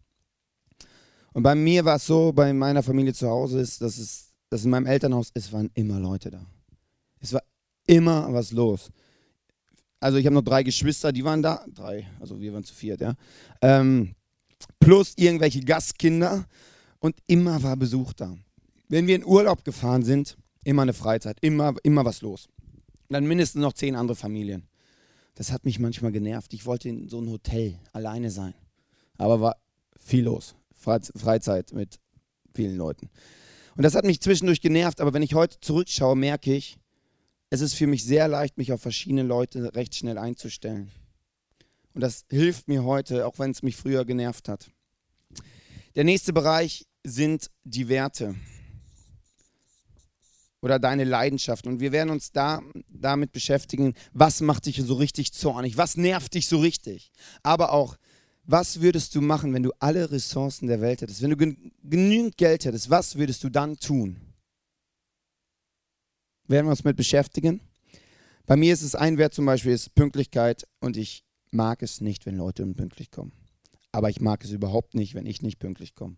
Und 1.33 1.43
bei 1.43 1.55
mir 1.55 1.85
war 1.85 1.97
es 1.97 2.05
so, 2.05 2.31
bei 2.31 2.51
meiner 2.51 2.83
Familie 2.83 3.13
zu 3.13 3.29
Hause 3.29 3.59
ist, 3.59 3.81
dass 3.81 3.97
es, 3.97 4.33
dass 4.49 4.65
in 4.65 4.71
meinem 4.71 4.87
Elternhaus, 4.87 5.29
es 5.33 5.51
waren 5.51 5.69
immer 5.75 5.99
Leute 5.99 6.31
da. 6.31 6.45
Es 7.19 7.31
war 7.31 7.43
immer 7.87 8.31
was 8.33 8.51
los. 8.51 8.91
Also 9.99 10.17
ich 10.17 10.25
habe 10.25 10.35
noch 10.35 10.43
drei 10.43 10.63
Geschwister, 10.63 11.11
die 11.11 11.23
waren 11.23 11.41
da, 11.41 11.65
drei, 11.73 12.07
also 12.19 12.39
wir 12.39 12.53
waren 12.53 12.63
zu 12.63 12.73
viert, 12.73 13.01
ja. 13.01 13.15
Ähm, 13.61 14.15
plus 14.79 15.13
irgendwelche 15.15 15.61
Gastkinder 15.61 16.45
und 16.99 17.15
immer 17.27 17.61
war 17.63 17.77
Besuch 17.77 18.13
da. 18.13 18.35
Wenn 18.89 19.07
wir 19.07 19.15
in 19.15 19.25
Urlaub 19.25 19.63
gefahren 19.63 20.03
sind, 20.03 20.37
Immer 20.63 20.83
eine 20.83 20.93
Freizeit, 20.93 21.37
immer, 21.41 21.75
immer 21.83 22.05
was 22.05 22.21
los. 22.21 22.47
dann 23.09 23.27
mindestens 23.27 23.61
noch 23.61 23.73
zehn 23.73 23.95
andere 23.95 24.15
Familien. 24.15 24.67
Das 25.35 25.51
hat 25.51 25.65
mich 25.65 25.79
manchmal 25.79 26.11
genervt. 26.11 26.53
Ich 26.53 26.65
wollte 26.65 26.89
in 26.89 27.09
so 27.09 27.19
ein 27.19 27.29
Hotel 27.29 27.79
alleine 27.91 28.31
sein. 28.31 28.53
Aber 29.17 29.41
war 29.41 29.57
viel 29.99 30.25
los. 30.25 30.55
Freizeit 30.75 31.73
mit 31.73 31.99
vielen 32.53 32.77
Leuten. 32.77 33.09
Und 33.75 33.83
das 33.83 33.95
hat 33.95 34.05
mich 34.05 34.21
zwischendurch 34.21 34.61
genervt, 34.61 35.01
aber 35.01 35.13
wenn 35.13 35.23
ich 35.23 35.33
heute 35.33 35.59
zurückschaue, 35.59 36.15
merke 36.15 36.53
ich, 36.53 36.77
es 37.49 37.61
ist 37.61 37.73
für 37.73 37.87
mich 37.87 38.03
sehr 38.03 38.27
leicht, 38.27 38.57
mich 38.57 38.71
auf 38.71 38.81
verschiedene 38.81 39.23
Leute 39.23 39.73
recht 39.75 39.95
schnell 39.95 40.17
einzustellen. 40.17 40.91
Und 41.93 42.01
das 42.01 42.25
hilft 42.29 42.67
mir 42.67 42.83
heute, 42.83 43.27
auch 43.27 43.39
wenn 43.39 43.51
es 43.51 43.63
mich 43.63 43.75
früher 43.75 44.05
genervt 44.05 44.49
hat. 44.49 44.71
Der 45.95 46.03
nächste 46.03 46.33
Bereich 46.33 46.87
sind 47.03 47.51
die 47.63 47.89
Werte 47.89 48.35
oder 50.63 50.79
deine 50.79 51.03
Leidenschaft. 51.03 51.67
Und 51.67 51.81
wir 51.81 51.91
werden 51.91 52.09
uns 52.09 52.31
da 52.31 52.61
damit 52.89 53.33
beschäftigen, 53.33 53.95
was 54.13 54.39
macht 54.39 54.65
dich 54.65 54.81
so 54.81 54.93
richtig 54.93 55.33
zornig, 55.33 55.75
was 55.75 55.97
nervt 55.97 56.33
dich 56.33 56.47
so 56.47 56.57
richtig. 56.57 57.11
Aber 57.43 57.73
auch, 57.73 57.97
was 58.45 58.79
würdest 58.79 59.13
du 59.13 59.19
machen, 59.19 59.53
wenn 59.53 59.63
du 59.63 59.73
alle 59.79 60.09
Ressourcen 60.09 60.67
der 60.67 60.79
Welt 60.79 61.01
hättest, 61.01 61.21
wenn 61.21 61.31
du 61.31 61.55
genügend 61.83 62.37
Geld 62.37 62.63
hättest, 62.63 62.89
was 62.89 63.17
würdest 63.17 63.43
du 63.43 63.49
dann 63.49 63.77
tun? 63.77 64.21
Werden 66.47 66.65
wir 66.67 66.71
uns 66.71 66.85
mit 66.85 66.95
beschäftigen? 66.95 67.59
Bei 68.45 68.55
mir 68.55 68.73
ist 68.73 68.83
es 68.83 68.95
ein 68.95 69.17
Wert 69.17 69.33
zum 69.33 69.45
Beispiel, 69.45 69.73
ist 69.73 69.93
Pünktlichkeit 69.95 70.65
und 70.79 70.95
ich 70.95 71.25
mag 71.51 71.83
es 71.83 71.99
nicht, 71.99 72.25
wenn 72.25 72.37
Leute 72.37 72.63
unpünktlich 72.63 73.11
kommen. 73.11 73.33
Aber 73.91 74.09
ich 74.09 74.21
mag 74.21 74.41
es 74.45 74.51
überhaupt 74.51 74.95
nicht, 74.95 75.13
wenn 75.13 75.25
ich 75.25 75.41
nicht 75.41 75.59
pünktlich 75.59 75.93
komme. 75.93 76.15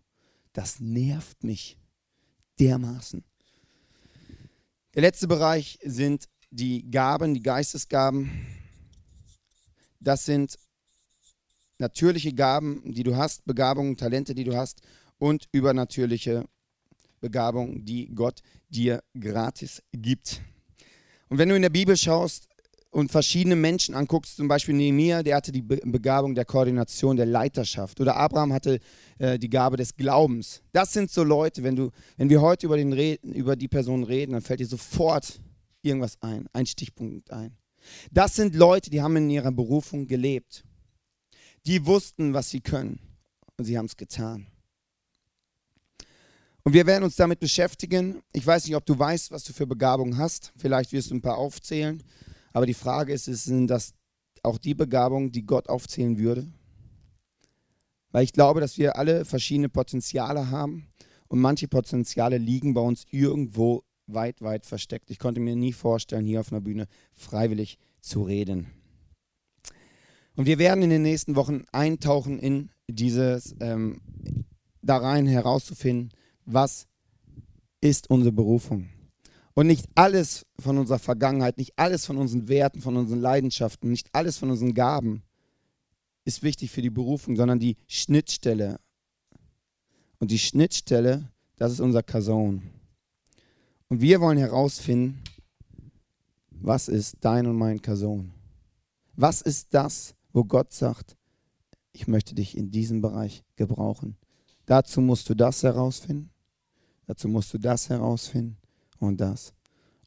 Das 0.52 0.78
nervt 0.78 1.42
mich 1.42 1.78
dermaßen. 2.60 3.24
Der 4.96 5.02
letzte 5.02 5.28
Bereich 5.28 5.78
sind 5.84 6.24
die 6.50 6.90
Gaben, 6.90 7.34
die 7.34 7.42
Geistesgaben. 7.42 8.46
Das 10.00 10.24
sind 10.24 10.58
natürliche 11.76 12.32
Gaben, 12.32 12.94
die 12.94 13.02
du 13.02 13.14
hast, 13.14 13.44
Begabungen, 13.44 13.98
Talente, 13.98 14.34
die 14.34 14.44
du 14.44 14.56
hast 14.56 14.80
und 15.18 15.48
übernatürliche 15.52 16.46
Begabung, 17.20 17.84
die 17.84 18.08
Gott 18.14 18.40
dir 18.70 19.04
gratis 19.20 19.82
gibt. 19.92 20.40
Und 21.28 21.36
wenn 21.36 21.50
du 21.50 21.56
in 21.56 21.62
der 21.62 21.68
Bibel 21.68 21.98
schaust 21.98 22.48
und 22.90 23.10
verschiedene 23.10 23.56
Menschen 23.56 23.94
anguckst, 23.94 24.36
zum 24.36 24.48
Beispiel 24.48 24.74
Nehemiah, 24.74 25.22
der 25.22 25.36
hatte 25.36 25.52
die 25.52 25.62
Begabung 25.62 26.34
der 26.34 26.44
Koordination, 26.44 27.16
der 27.16 27.26
Leiterschaft. 27.26 28.00
Oder 28.00 28.16
Abraham 28.16 28.52
hatte 28.52 28.80
äh, 29.18 29.38
die 29.38 29.50
Gabe 29.50 29.76
des 29.76 29.96
Glaubens. 29.96 30.62
Das 30.72 30.92
sind 30.92 31.10
so 31.10 31.22
Leute, 31.22 31.62
wenn, 31.62 31.76
du, 31.76 31.90
wenn 32.16 32.30
wir 32.30 32.40
heute 32.40 32.66
über, 32.66 32.76
den 32.76 32.92
über 33.22 33.56
die 33.56 33.68
Person 33.68 34.04
reden, 34.04 34.32
dann 34.32 34.42
fällt 34.42 34.60
dir 34.60 34.66
sofort 34.66 35.40
irgendwas 35.82 36.16
ein, 36.22 36.46
ein 36.52 36.66
Stichpunkt 36.66 37.30
ein. 37.30 37.56
Das 38.10 38.34
sind 38.34 38.54
Leute, 38.54 38.90
die 38.90 39.02
haben 39.02 39.16
in 39.16 39.30
ihrer 39.30 39.52
Berufung 39.52 40.06
gelebt. 40.06 40.64
Die 41.66 41.84
wussten, 41.86 42.32
was 42.32 42.50
sie 42.50 42.60
können 42.60 43.00
und 43.56 43.64
sie 43.64 43.76
haben 43.76 43.86
es 43.86 43.96
getan. 43.96 44.46
Und 46.62 46.72
wir 46.72 46.86
werden 46.86 47.04
uns 47.04 47.14
damit 47.14 47.38
beschäftigen. 47.38 48.22
Ich 48.32 48.44
weiß 48.44 48.66
nicht, 48.66 48.74
ob 48.74 48.84
du 48.84 48.98
weißt, 48.98 49.30
was 49.30 49.44
du 49.44 49.52
für 49.52 49.66
Begabungen 49.66 50.18
hast. 50.18 50.52
Vielleicht 50.56 50.92
wirst 50.92 51.10
du 51.10 51.14
ein 51.14 51.22
paar 51.22 51.38
aufzählen. 51.38 52.02
Aber 52.56 52.64
die 52.64 52.72
Frage 52.72 53.12
ist, 53.12 53.26
sind 53.26 53.66
das 53.66 53.92
auch 54.42 54.56
die 54.56 54.72
Begabungen, 54.72 55.30
die 55.30 55.44
Gott 55.44 55.68
aufzählen 55.68 56.18
würde? 56.18 56.50
Weil 58.12 58.24
ich 58.24 58.32
glaube, 58.32 58.62
dass 58.62 58.78
wir 58.78 58.96
alle 58.96 59.26
verschiedene 59.26 59.68
Potenziale 59.68 60.50
haben 60.50 60.88
und 61.28 61.38
manche 61.38 61.68
Potenziale 61.68 62.38
liegen 62.38 62.72
bei 62.72 62.80
uns 62.80 63.04
irgendwo 63.10 63.84
weit, 64.06 64.40
weit 64.40 64.64
versteckt. 64.64 65.10
Ich 65.10 65.18
konnte 65.18 65.38
mir 65.38 65.54
nie 65.54 65.74
vorstellen, 65.74 66.24
hier 66.24 66.40
auf 66.40 66.50
einer 66.50 66.62
Bühne 66.62 66.86
freiwillig 67.12 67.78
zu 68.00 68.22
reden. 68.22 68.68
Und 70.34 70.46
wir 70.46 70.58
werden 70.58 70.82
in 70.82 70.88
den 70.88 71.02
nächsten 71.02 71.36
Wochen 71.36 71.66
eintauchen 71.72 72.38
in 72.38 72.70
dieses, 72.88 73.54
ähm, 73.60 74.00
da 74.80 74.96
rein 74.96 75.26
herauszufinden, 75.26 76.10
was 76.46 76.88
ist 77.82 78.08
unsere 78.08 78.32
Berufung. 78.32 78.88
Und 79.56 79.68
nicht 79.68 79.88
alles 79.94 80.44
von 80.58 80.76
unserer 80.76 80.98
Vergangenheit, 80.98 81.56
nicht 81.56 81.72
alles 81.78 82.04
von 82.04 82.18
unseren 82.18 82.46
Werten, 82.46 82.82
von 82.82 82.94
unseren 82.94 83.22
Leidenschaften, 83.22 83.90
nicht 83.90 84.14
alles 84.14 84.36
von 84.36 84.50
unseren 84.50 84.74
Gaben 84.74 85.22
ist 86.26 86.42
wichtig 86.42 86.70
für 86.70 86.82
die 86.82 86.90
Berufung, 86.90 87.36
sondern 87.36 87.58
die 87.58 87.78
Schnittstelle. 87.88 88.78
Und 90.18 90.30
die 90.30 90.38
Schnittstelle, 90.38 91.30
das 91.56 91.72
ist 91.72 91.80
unser 91.80 92.02
Kason. 92.02 92.64
Und 93.88 94.02
wir 94.02 94.20
wollen 94.20 94.36
herausfinden, 94.36 95.22
was 96.50 96.88
ist 96.88 97.16
dein 97.20 97.46
und 97.46 97.56
mein 97.56 97.80
Kason? 97.80 98.32
Was 99.14 99.40
ist 99.40 99.68
das, 99.72 100.14
wo 100.34 100.44
Gott 100.44 100.74
sagt, 100.74 101.16
ich 101.92 102.06
möchte 102.06 102.34
dich 102.34 102.58
in 102.58 102.70
diesem 102.70 103.00
Bereich 103.00 103.42
gebrauchen? 103.56 104.18
Dazu 104.66 105.00
musst 105.00 105.30
du 105.30 105.34
das 105.34 105.62
herausfinden. 105.62 106.28
Dazu 107.06 107.26
musst 107.26 107.54
du 107.54 107.58
das 107.58 107.88
herausfinden 107.88 108.58
und 108.98 109.20
das. 109.20 109.52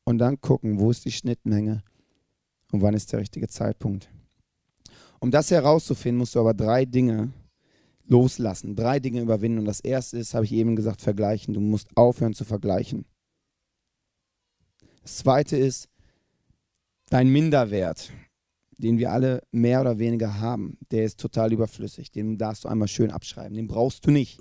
Und 0.04 0.17
dann 0.17 0.39
gucken, 0.41 0.80
wo 0.80 0.91
ist 0.91 1.06
die 1.06 1.12
Schnittmenge 1.12 1.84
und 2.71 2.82
wann 2.82 2.93
ist 2.93 3.12
der 3.12 3.19
richtige 3.19 3.47
Zeitpunkt. 3.47 4.10
Um 5.19 5.32
das 5.32 5.52
herauszufinden, 5.52 6.19
musst 6.19 6.36
du 6.36 6.39
aber 6.39 6.54
drei 6.54 6.86
Dinge 6.86 7.32
loslassen, 8.08 8.75
drei 8.75 8.99
Dinge 8.99 9.21
überwinden. 9.21 9.60
Und 9.60 9.65
das 9.65 9.80
erste 9.80 10.17
ist, 10.17 10.34
habe 10.34 10.45
ich 10.45 10.54
eben 10.54 10.75
gesagt, 10.75 11.02
vergleichen. 11.02 11.54
Du 11.54 11.60
musst 11.60 11.95
aufhören 11.95 12.34
zu 12.34 12.45
vergleichen. 12.45 13.06
Das 15.04 15.17
zweite 15.17 15.58
ist 15.58 15.89
dein 17.10 17.30
Minderwert, 17.30 18.12
den 18.78 18.97
wir 18.97 19.12
alle 19.12 19.43
mehr 19.52 19.82
oder 19.82 19.99
weniger 19.99 20.39
haben. 20.39 20.78
Der 20.91 21.04
ist 21.04 21.19
total 21.19 21.54
überflüssig. 21.54 22.12
Den 22.12 22.38
darfst 22.38 22.63
du 22.63 22.67
einmal 22.69 22.88
schön 22.88 23.12
abschreiben. 23.12 23.56
Den 23.56 23.67
brauchst 23.67 24.06
du 24.06 24.12
nicht. 24.12 24.39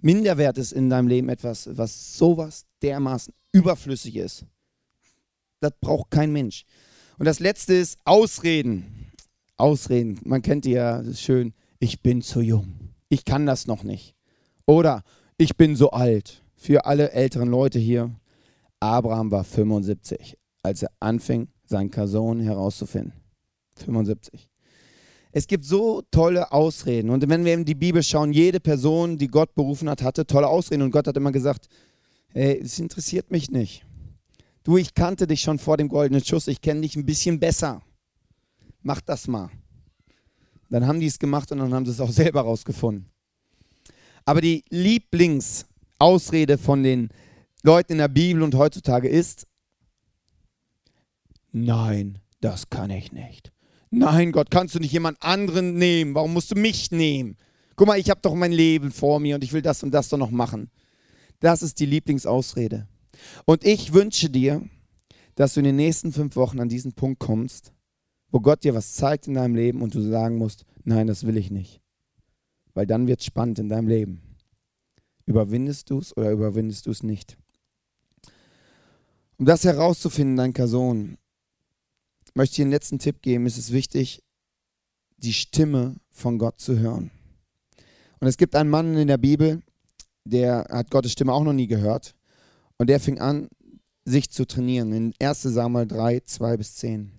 Minderwert 0.00 0.58
ist 0.58 0.72
in 0.72 0.90
deinem 0.90 1.08
Leben 1.08 1.28
etwas, 1.28 1.68
was 1.76 2.16
sowas 2.16 2.64
dermaßen 2.82 3.32
überflüssig 3.56 4.16
ist. 4.16 4.44
Das 5.60 5.72
braucht 5.80 6.10
kein 6.10 6.32
Mensch. 6.32 6.64
Und 7.18 7.24
das 7.24 7.40
letzte 7.40 7.74
ist 7.74 7.98
Ausreden. 8.04 9.12
Ausreden. 9.56 10.20
Man 10.24 10.42
kennt 10.42 10.66
die 10.66 10.72
ja 10.72 11.02
schön. 11.14 11.54
Ich 11.78 12.02
bin 12.02 12.20
zu 12.20 12.40
jung. 12.40 12.90
Ich 13.08 13.24
kann 13.24 13.46
das 13.46 13.66
noch 13.66 13.82
nicht. 13.82 14.14
Oder 14.66 15.02
ich 15.38 15.56
bin 15.56 15.76
so 15.76 15.90
alt. 15.90 16.42
Für 16.54 16.84
alle 16.84 17.12
älteren 17.12 17.48
Leute 17.48 17.78
hier. 17.78 18.14
Abraham 18.80 19.30
war 19.30 19.44
75, 19.44 20.36
als 20.62 20.82
er 20.82 20.90
anfing, 21.00 21.48
seinen 21.64 21.90
Kason 21.90 22.40
herauszufinden. 22.40 23.14
75. 23.76 24.50
Es 25.32 25.46
gibt 25.46 25.64
so 25.64 26.02
tolle 26.10 26.52
Ausreden. 26.52 27.10
Und 27.10 27.28
wenn 27.28 27.44
wir 27.44 27.54
in 27.54 27.64
die 27.64 27.74
Bibel 27.74 28.02
schauen, 28.02 28.32
jede 28.32 28.60
Person, 28.60 29.18
die 29.18 29.28
Gott 29.28 29.54
berufen 29.54 29.88
hat, 29.88 30.02
hatte 30.02 30.26
tolle 30.26 30.48
Ausreden. 30.48 30.82
Und 30.82 30.90
Gott 30.90 31.06
hat 31.06 31.16
immer 31.16 31.32
gesagt, 31.32 31.68
es 32.36 32.78
interessiert 32.78 33.30
mich 33.30 33.50
nicht. 33.50 33.86
Du, 34.62 34.76
ich 34.76 34.94
kannte 34.94 35.26
dich 35.26 35.40
schon 35.40 35.58
vor 35.58 35.76
dem 35.76 35.88
goldenen 35.88 36.22
Schuss. 36.22 36.48
Ich 36.48 36.60
kenne 36.60 36.82
dich 36.82 36.96
ein 36.96 37.06
bisschen 37.06 37.40
besser. 37.40 37.82
Mach 38.82 39.00
das 39.00 39.26
mal. 39.26 39.48
Dann 40.68 40.86
haben 40.86 41.00
die 41.00 41.06
es 41.06 41.18
gemacht 41.18 41.50
und 41.52 41.58
dann 41.58 41.72
haben 41.72 41.86
sie 41.86 41.92
es 41.92 42.00
auch 42.00 42.10
selber 42.12 42.42
rausgefunden. 42.42 43.08
Aber 44.24 44.40
die 44.40 44.64
Lieblingsausrede 44.68 46.58
von 46.58 46.82
den 46.82 47.08
Leuten 47.62 47.92
in 47.92 47.98
der 47.98 48.08
Bibel 48.08 48.42
und 48.42 48.54
heutzutage 48.54 49.08
ist, 49.08 49.46
nein, 51.52 52.18
das 52.40 52.68
kann 52.68 52.90
ich 52.90 53.12
nicht. 53.12 53.52
Nein, 53.90 54.32
Gott, 54.32 54.50
kannst 54.50 54.74
du 54.74 54.80
nicht 54.80 54.92
jemand 54.92 55.22
anderen 55.22 55.78
nehmen? 55.78 56.14
Warum 56.14 56.34
musst 56.34 56.50
du 56.50 56.56
mich 56.56 56.90
nehmen? 56.90 57.38
Guck 57.76 57.86
mal, 57.86 57.98
ich 57.98 58.10
habe 58.10 58.20
doch 58.20 58.34
mein 58.34 58.52
Leben 58.52 58.90
vor 58.90 59.20
mir 59.20 59.36
und 59.36 59.44
ich 59.44 59.52
will 59.52 59.62
das 59.62 59.82
und 59.82 59.92
das 59.92 60.08
doch 60.08 60.18
noch 60.18 60.30
machen. 60.30 60.70
Das 61.40 61.62
ist 61.62 61.80
die 61.80 61.86
Lieblingsausrede. 61.86 62.88
Und 63.44 63.64
ich 63.64 63.92
wünsche 63.92 64.30
dir, 64.30 64.68
dass 65.34 65.54
du 65.54 65.60
in 65.60 65.64
den 65.64 65.76
nächsten 65.76 66.12
fünf 66.12 66.36
Wochen 66.36 66.60
an 66.60 66.68
diesen 66.68 66.92
Punkt 66.92 67.18
kommst, 67.18 67.72
wo 68.30 68.40
Gott 68.40 68.64
dir 68.64 68.74
was 68.74 68.94
zeigt 68.94 69.28
in 69.28 69.34
deinem 69.34 69.54
Leben 69.54 69.82
und 69.82 69.94
du 69.94 70.00
sagen 70.00 70.36
musst, 70.36 70.64
nein, 70.84 71.06
das 71.06 71.26
will 71.26 71.36
ich 71.36 71.50
nicht. 71.50 71.80
Weil 72.74 72.86
dann 72.86 73.06
wird 73.06 73.20
es 73.20 73.26
spannend 73.26 73.58
in 73.58 73.68
deinem 73.68 73.88
Leben. 73.88 74.22
Überwindest 75.26 75.90
du 75.90 75.98
es 75.98 76.16
oder 76.16 76.30
überwindest 76.30 76.86
du 76.86 76.90
es 76.90 77.02
nicht? 77.02 77.36
Um 79.38 79.44
das 79.44 79.64
herauszufinden, 79.64 80.36
dein 80.36 80.52
Person, 80.52 81.18
möchte 82.34 82.54
ich 82.54 82.62
einen 82.62 82.70
letzten 82.70 82.98
Tipp 82.98 83.22
geben. 83.22 83.46
Es 83.46 83.58
ist 83.58 83.72
wichtig, 83.72 84.22
die 85.18 85.32
Stimme 85.32 85.96
von 86.10 86.38
Gott 86.38 86.60
zu 86.60 86.78
hören. 86.78 87.10
Und 88.20 88.28
es 88.28 88.36
gibt 88.36 88.54
einen 88.54 88.70
Mann 88.70 88.96
in 88.96 89.08
der 89.08 89.18
Bibel, 89.18 89.62
der 90.26 90.66
hat 90.70 90.90
Gottes 90.90 91.12
Stimme 91.12 91.32
auch 91.32 91.44
noch 91.44 91.52
nie 91.52 91.66
gehört. 91.66 92.14
Und 92.78 92.88
der 92.88 93.00
fing 93.00 93.18
an, 93.18 93.48
sich 94.04 94.30
zu 94.30 94.46
trainieren. 94.46 94.92
In 94.92 95.14
1 95.20 95.42
Samuel 95.42 95.86
3, 95.86 96.20
2 96.20 96.56
bis 96.56 96.76
10. 96.76 97.12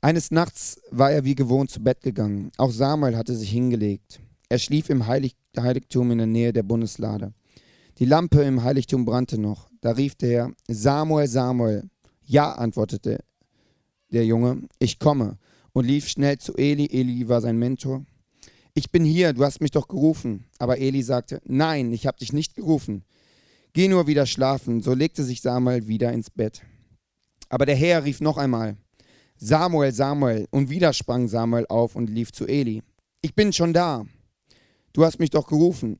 Eines 0.00 0.30
Nachts 0.30 0.80
war 0.90 1.10
er 1.10 1.24
wie 1.24 1.34
gewohnt 1.34 1.70
zu 1.70 1.82
Bett 1.82 2.02
gegangen. 2.02 2.52
Auch 2.56 2.70
Samuel 2.70 3.16
hatte 3.16 3.34
sich 3.34 3.50
hingelegt. 3.50 4.20
Er 4.48 4.58
schlief 4.58 4.90
im 4.90 5.06
Heilig 5.06 5.34
Heiligtum 5.58 6.12
in 6.12 6.18
der 6.18 6.26
Nähe 6.26 6.52
der 6.52 6.62
Bundeslade. 6.62 7.32
Die 7.98 8.04
Lampe 8.04 8.42
im 8.42 8.62
Heiligtum 8.62 9.04
brannte 9.04 9.38
noch. 9.38 9.68
Da 9.80 9.90
rief 9.90 10.14
der 10.14 10.30
Herr, 10.30 10.52
Samuel, 10.68 11.26
Samuel. 11.26 11.90
Ja, 12.24 12.52
antwortete 12.52 13.18
der 14.10 14.24
Junge, 14.24 14.62
ich 14.78 14.98
komme, 14.98 15.38
und 15.72 15.84
lief 15.84 16.08
schnell 16.08 16.38
zu 16.38 16.54
Eli. 16.56 16.88
Eli 16.90 17.28
war 17.28 17.40
sein 17.40 17.58
Mentor. 17.58 18.04
Ich 18.78 18.92
bin 18.92 19.04
hier, 19.04 19.32
du 19.32 19.44
hast 19.44 19.60
mich 19.60 19.72
doch 19.72 19.88
gerufen. 19.88 20.44
Aber 20.60 20.78
Eli 20.78 21.02
sagte, 21.02 21.42
nein, 21.44 21.92
ich 21.92 22.06
habe 22.06 22.16
dich 22.16 22.32
nicht 22.32 22.54
gerufen. 22.54 23.02
Geh 23.72 23.88
nur 23.88 24.06
wieder 24.06 24.24
schlafen. 24.24 24.82
So 24.82 24.94
legte 24.94 25.24
sich 25.24 25.40
Samuel 25.40 25.88
wieder 25.88 26.12
ins 26.12 26.30
Bett. 26.30 26.62
Aber 27.48 27.66
der 27.66 27.74
Herr 27.74 28.04
rief 28.04 28.20
noch 28.20 28.38
einmal, 28.38 28.76
Samuel, 29.36 29.90
Samuel. 29.90 30.46
Und 30.52 30.70
wieder 30.70 30.92
sprang 30.92 31.26
Samuel 31.26 31.66
auf 31.68 31.96
und 31.96 32.08
lief 32.08 32.30
zu 32.30 32.46
Eli. 32.46 32.84
Ich 33.20 33.34
bin 33.34 33.52
schon 33.52 33.72
da. 33.72 34.06
Du 34.92 35.04
hast 35.04 35.18
mich 35.18 35.30
doch 35.30 35.48
gerufen, 35.48 35.98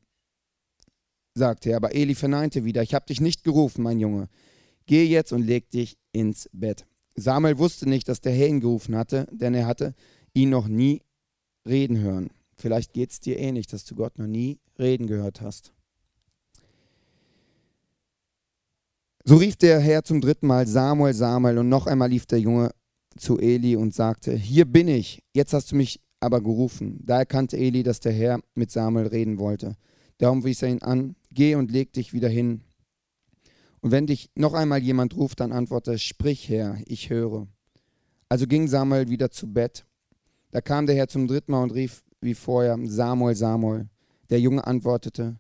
sagte 1.35 1.71
er. 1.71 1.79
Aber 1.79 1.97
Eli 1.97 2.15
verneinte 2.15 2.65
wieder, 2.65 2.85
ich 2.85 2.95
habe 2.95 3.07
dich 3.07 3.21
nicht 3.21 3.43
gerufen, 3.43 3.83
mein 3.83 3.99
Junge. 3.99 4.29
Geh 4.87 5.05
jetzt 5.05 5.33
und 5.33 5.45
leg 5.45 5.69
dich 5.71 5.99
ins 6.13 6.49
Bett. 6.53 6.87
Samuel 7.17 7.59
wusste 7.59 7.89
nicht, 7.89 8.07
dass 8.07 8.21
der 8.21 8.35
Herr 8.35 8.47
ihn 8.47 8.61
gerufen 8.61 8.95
hatte, 8.95 9.27
denn 9.33 9.55
er 9.55 9.67
hatte 9.67 9.97
ihn 10.33 10.51
noch 10.51 10.69
nie 10.69 11.03
reden 11.67 11.99
hören. 11.99 12.31
Vielleicht 12.59 12.93
geht 12.93 13.11
es 13.11 13.21
dir 13.21 13.39
ähnlich, 13.39 13.67
dass 13.67 13.85
du 13.85 13.95
Gott 13.95 14.19
noch 14.19 14.27
nie 14.27 14.59
reden 14.79 15.07
gehört 15.07 15.41
hast. 15.41 15.73
So 19.25 19.37
rief 19.37 19.57
der 19.57 19.79
Herr 19.79 20.05
zum 20.05 20.21
dritten 20.21 20.47
Mal 20.47 20.67
Samuel, 20.67 21.15
Samuel 21.15 21.59
und 21.59 21.69
noch 21.69 21.87
einmal 21.87 22.09
lief 22.09 22.27
der 22.27 22.41
Junge 22.41 22.71
zu 23.17 23.39
Eli 23.39 23.77
und 23.77 23.95
sagte, 23.95 24.35
hier 24.35 24.65
bin 24.65 24.89
ich, 24.89 25.23
jetzt 25.35 25.53
hast 25.53 25.73
du 25.73 25.77
mich 25.77 26.01
aber 26.21 26.41
gerufen. 26.41 27.01
Da 27.05 27.19
erkannte 27.19 27.57
Eli, 27.57 27.83
dass 27.83 28.01
der 28.01 28.13
Herr 28.13 28.41
mit 28.55 28.71
Samuel 28.71 29.07
reden 29.07 29.39
wollte. 29.39 29.77
Darum 30.19 30.45
wies 30.45 30.63
er 30.63 30.71
ihn 30.71 30.83
an, 30.83 31.15
geh 31.31 31.55
und 31.55 31.71
leg 31.71 31.93
dich 31.93 32.13
wieder 32.13 32.29
hin. 32.29 32.63
Und 33.81 33.93
wenn 33.93 34.07
dich 34.07 34.31
noch 34.35 34.55
einmal 34.55 34.83
jemand 34.83 35.17
ruft, 35.17 35.41
dann 35.41 35.53
antworte, 35.53 35.99
sprich 35.99 36.49
Herr, 36.49 36.79
ich 36.87 37.11
höre. 37.11 37.47
Also 38.29 38.47
ging 38.47 38.67
Samuel 38.67 39.09
wieder 39.09 39.31
zu 39.31 39.53
Bett. 39.53 39.85
Da 40.51 40.61
kam 40.61 40.87
der 40.87 40.97
Herr 40.97 41.09
zum 41.09 41.29
dritten 41.29 41.53
Mal 41.53 41.63
und 41.63 41.73
rief 41.73 42.03
wie 42.21 42.35
vorher, 42.35 42.79
Samuel, 42.85 43.35
Samuel. 43.35 43.89
Der 44.31 44.41
Junge 44.41 44.67
antwortete, 44.67 45.39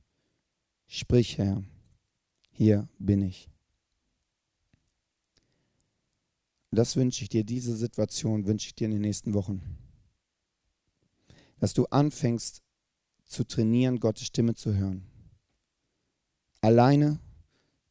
sprich 0.86 1.38
Herr, 1.38 1.62
hier 2.50 2.88
bin 2.98 3.22
ich. 3.22 3.48
Das 6.70 6.96
wünsche 6.96 7.22
ich 7.22 7.28
dir, 7.28 7.44
diese 7.44 7.76
Situation 7.76 8.46
wünsche 8.46 8.68
ich 8.68 8.74
dir 8.74 8.86
in 8.86 8.92
den 8.92 9.00
nächsten 9.00 9.34
Wochen. 9.34 9.62
Dass 11.58 11.74
du 11.74 11.86
anfängst 11.86 12.62
zu 13.24 13.44
trainieren, 13.44 14.00
Gottes 14.00 14.26
Stimme 14.26 14.54
zu 14.54 14.74
hören. 14.74 15.06
Alleine, 16.60 17.20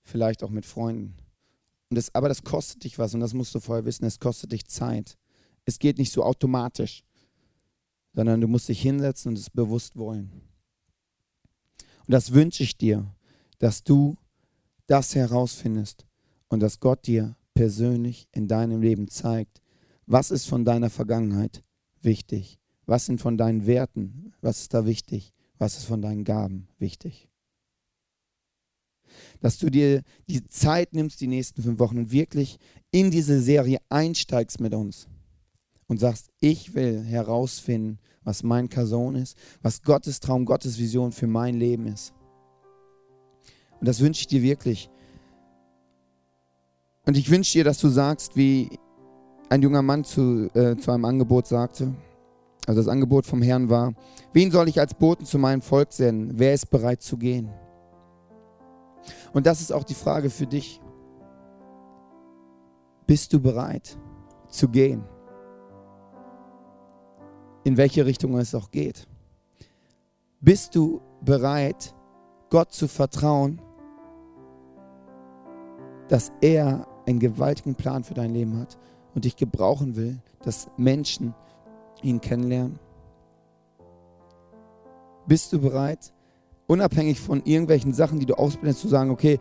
vielleicht 0.03 0.43
auch 0.43 0.49
mit 0.49 0.65
Freunden. 0.65 1.15
Und 1.89 1.95
das, 1.95 2.13
aber 2.13 2.27
das 2.27 2.43
kostet 2.43 2.83
dich 2.83 2.99
was 2.99 3.13
und 3.13 3.19
das 3.19 3.33
musst 3.33 3.53
du 3.55 3.59
vorher 3.59 3.85
wissen, 3.85 4.05
es 4.05 4.19
kostet 4.19 4.51
dich 4.51 4.65
Zeit. 4.67 5.17
Es 5.65 5.79
geht 5.79 5.97
nicht 5.97 6.11
so 6.11 6.23
automatisch, 6.23 7.03
sondern 8.17 8.41
du 8.41 8.47
musst 8.47 8.67
dich 8.67 8.81
hinsetzen 8.81 9.29
und 9.29 9.37
es 9.37 9.51
bewusst 9.51 9.95
wollen. 9.95 10.31
Und 11.77 12.11
das 12.11 12.33
wünsche 12.33 12.63
ich 12.63 12.75
dir, 12.75 13.13
dass 13.59 13.83
du 13.83 14.17
das 14.87 15.13
herausfindest 15.13 16.07
und 16.47 16.61
dass 16.61 16.79
Gott 16.79 17.05
dir 17.05 17.35
persönlich 17.53 18.27
in 18.31 18.47
deinem 18.47 18.81
Leben 18.81 19.07
zeigt, 19.07 19.61
was 20.07 20.31
ist 20.31 20.47
von 20.47 20.65
deiner 20.65 20.89
Vergangenheit 20.89 21.63
wichtig, 22.01 22.57
was 22.87 23.05
sind 23.05 23.21
von 23.21 23.37
deinen 23.37 23.67
Werten, 23.67 24.33
was 24.41 24.61
ist 24.61 24.73
da 24.73 24.87
wichtig, 24.87 25.31
was 25.59 25.77
ist 25.77 25.85
von 25.85 26.01
deinen 26.01 26.23
Gaben 26.23 26.69
wichtig. 26.79 27.29
Dass 29.41 29.59
du 29.59 29.69
dir 29.69 30.01
die 30.27 30.43
Zeit 30.47 30.91
nimmst, 30.93 31.21
die 31.21 31.27
nächsten 31.27 31.61
fünf 31.61 31.77
Wochen 31.77 31.99
und 31.99 32.11
wirklich 32.11 32.57
in 32.89 33.11
diese 33.11 33.39
Serie 33.39 33.77
einsteigst 33.89 34.59
mit 34.59 34.73
uns 34.73 35.07
und 35.87 35.99
sagst, 35.99 36.29
ich 36.39 36.75
will 36.75 37.01
herausfinden, 37.03 37.99
was 38.23 38.43
mein 38.43 38.67
Person 38.67 39.15
ist, 39.15 39.37
was 39.61 39.81
Gottes 39.81 40.19
Traum, 40.19 40.45
Gottes 40.45 40.77
Vision 40.77 41.11
für 41.11 41.27
mein 41.27 41.55
Leben 41.55 41.87
ist. 41.87 42.13
Und 43.79 43.87
das 43.87 44.01
wünsche 44.01 44.21
ich 44.21 44.27
dir 44.27 44.41
wirklich. 44.41 44.89
Und 47.05 47.15
ich 47.15 47.29
wünsche 47.29 47.53
dir, 47.53 47.63
dass 47.63 47.79
du 47.79 47.87
sagst, 47.87 48.35
wie 48.35 48.69
ein 49.49 49.61
junger 49.61 49.81
Mann 49.81 50.03
zu, 50.03 50.49
äh, 50.53 50.75
zu 50.75 50.91
einem 50.91 51.05
Angebot 51.05 51.47
sagte, 51.47 51.95
also 52.65 52.81
das 52.81 52.89
Angebot 52.89 53.25
vom 53.25 53.41
Herrn 53.41 53.69
war, 53.69 53.93
wen 54.33 54.51
soll 54.51 54.67
ich 54.67 54.79
als 54.79 54.93
Boten 54.93 55.25
zu 55.25 55.39
meinem 55.39 55.61
Volk 55.61 55.93
senden? 55.93 56.37
Wer 56.37 56.53
ist 56.53 56.69
bereit 56.69 57.01
zu 57.01 57.17
gehen? 57.17 57.49
Und 59.31 59.45
das 59.45 59.61
ist 59.61 59.71
auch 59.71 59.85
die 59.85 59.93
Frage 59.93 60.29
für 60.29 60.47
dich. 60.47 60.81
Bist 63.05 63.31
du 63.31 63.39
bereit 63.39 63.97
zu 64.49 64.67
gehen? 64.67 65.03
In 67.67 67.75
welche 67.75 68.05
Richtung 68.05 68.37
es 68.37 68.55
auch 68.55 68.71
geht. 68.71 69.05
Bist 70.39 70.73
du 70.73 71.01
bereit, 71.19 71.93
Gott 72.49 72.71
zu 72.71 72.87
vertrauen, 72.87 73.59
dass 76.07 76.31
er 76.39 76.87
einen 77.05 77.19
gewaltigen 77.19 77.75
Plan 77.75 78.05
für 78.05 78.13
dein 78.13 78.33
Leben 78.33 78.57
hat 78.57 78.77
und 79.13 79.25
dich 79.25 79.35
gebrauchen 79.35 79.97
will, 79.97 80.17
dass 80.43 80.69
Menschen 80.77 81.33
ihn 82.01 82.21
kennenlernen? 82.21 82.79
Bist 85.27 85.51
du 85.51 85.59
bereit, 85.59 86.13
unabhängig 86.67 87.19
von 87.19 87.43
irgendwelchen 87.43 87.91
Sachen, 87.91 88.21
die 88.21 88.25
du 88.25 88.35
ausblendest, 88.35 88.79
zu 88.79 88.87
sagen, 88.87 89.09
okay, 89.09 89.39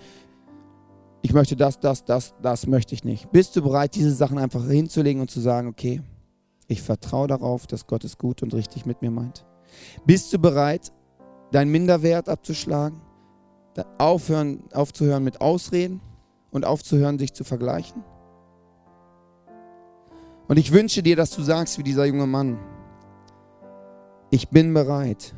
ich 1.23 1.33
möchte 1.33 1.55
das, 1.55 1.79
das, 1.79 2.05
das, 2.05 2.35
das 2.43 2.67
möchte 2.67 2.93
ich 2.93 3.05
nicht. 3.05 3.31
Bist 3.31 3.55
du 3.55 3.63
bereit, 3.63 3.95
diese 3.95 4.11
Sachen 4.11 4.39
einfach 4.39 4.67
hinzulegen 4.67 5.21
und 5.21 5.31
zu 5.31 5.39
sagen, 5.39 5.69
okay, 5.69 6.03
ich 6.69 6.83
vertraue 6.83 7.29
darauf, 7.29 7.67
dass 7.67 7.87
Gott 7.87 8.05
es 8.05 8.19
gut 8.19 8.43
und 8.43 8.55
richtig 8.55 8.87
mit 8.87 9.03
mir 9.03 9.11
meint? 9.11 9.47
Bist 10.05 10.33
du 10.33 10.39
bereit, 10.39 10.93
deinen 11.53 11.71
Minderwert 11.71 12.29
abzuschlagen, 12.29 13.01
aufhören, 13.99 14.63
aufzuhören 14.73 15.23
mit 15.23 15.41
Ausreden 15.41 16.01
und 16.51 16.65
aufzuhören, 16.65 17.19
sich 17.19 17.33
zu 17.35 17.45
vergleichen? 17.45 18.03
Und 20.49 20.59
ich 20.59 20.73
wünsche 20.73 21.03
dir, 21.03 21.17
dass 21.17 21.31
du 21.31 21.43
sagst 21.43 21.79
wie 21.79 21.83
dieser 21.83 22.05
junge 22.05 22.27
Mann, 22.27 22.59
ich 24.31 24.49
bin 24.49 24.75
bereit, 24.75 25.35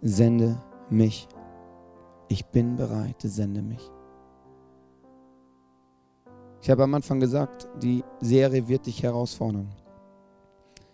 sende 0.00 0.60
mich. 0.90 1.28
Ich 2.28 2.46
bin 2.46 2.76
bereit, 2.76 3.16
sende 3.20 3.62
mich. 3.62 3.90
Ich 6.62 6.70
habe 6.70 6.84
am 6.84 6.94
Anfang 6.94 7.20
gesagt, 7.20 7.68
die 7.82 8.04
Serie 8.20 8.68
wird 8.68 8.86
dich 8.86 9.02
herausfordern. 9.02 9.68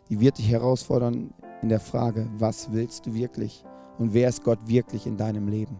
Die 0.08 0.20
wird 0.20 0.38
dich 0.38 0.50
herausfordern 0.50 1.34
in 1.62 1.68
der 1.68 1.80
Frage, 1.80 2.28
was 2.38 2.72
willst 2.72 3.06
du 3.06 3.14
wirklich 3.14 3.64
und 3.98 4.14
wer 4.14 4.28
ist 4.28 4.42
Gott 4.44 4.58
wirklich 4.66 5.06
in 5.06 5.16
deinem 5.16 5.48
Leben? 5.48 5.78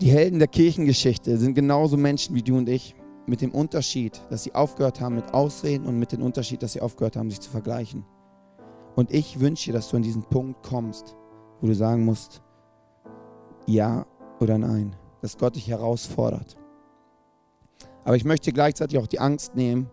Die 0.00 0.10
Helden 0.10 0.38
der 0.38 0.48
Kirchengeschichte 0.48 1.36
sind 1.36 1.54
genauso 1.54 1.98
Menschen 1.98 2.34
wie 2.34 2.42
du 2.42 2.56
und 2.56 2.68
ich, 2.68 2.94
mit 3.26 3.42
dem 3.42 3.52
Unterschied, 3.52 4.20
dass 4.30 4.44
sie 4.44 4.54
aufgehört 4.54 5.00
haben 5.00 5.14
mit 5.14 5.34
Ausreden 5.34 5.86
und 5.86 5.98
mit 5.98 6.12
dem 6.12 6.22
Unterschied, 6.22 6.62
dass 6.62 6.72
sie 6.72 6.80
aufgehört 6.80 7.16
haben, 7.16 7.30
sich 7.30 7.40
zu 7.40 7.50
vergleichen. 7.50 8.04
Und 8.96 9.12
ich 9.12 9.38
wünsche 9.38 9.66
dir, 9.66 9.74
dass 9.74 9.90
du 9.90 9.96
an 9.96 10.02
diesen 10.02 10.22
Punkt 10.22 10.66
kommst, 10.66 11.16
wo 11.60 11.66
du 11.66 11.74
sagen 11.74 12.04
musst, 12.04 12.42
ja 13.66 14.06
oder 14.40 14.58
nein, 14.58 14.96
dass 15.20 15.36
Gott 15.36 15.56
dich 15.56 15.68
herausfordert. 15.68 16.56
Aber 18.10 18.16
ich 18.16 18.24
möchte 18.24 18.52
gleichzeitig 18.52 18.98
auch 18.98 19.06
die 19.06 19.20
Angst 19.20 19.54
nehmen, 19.54 19.88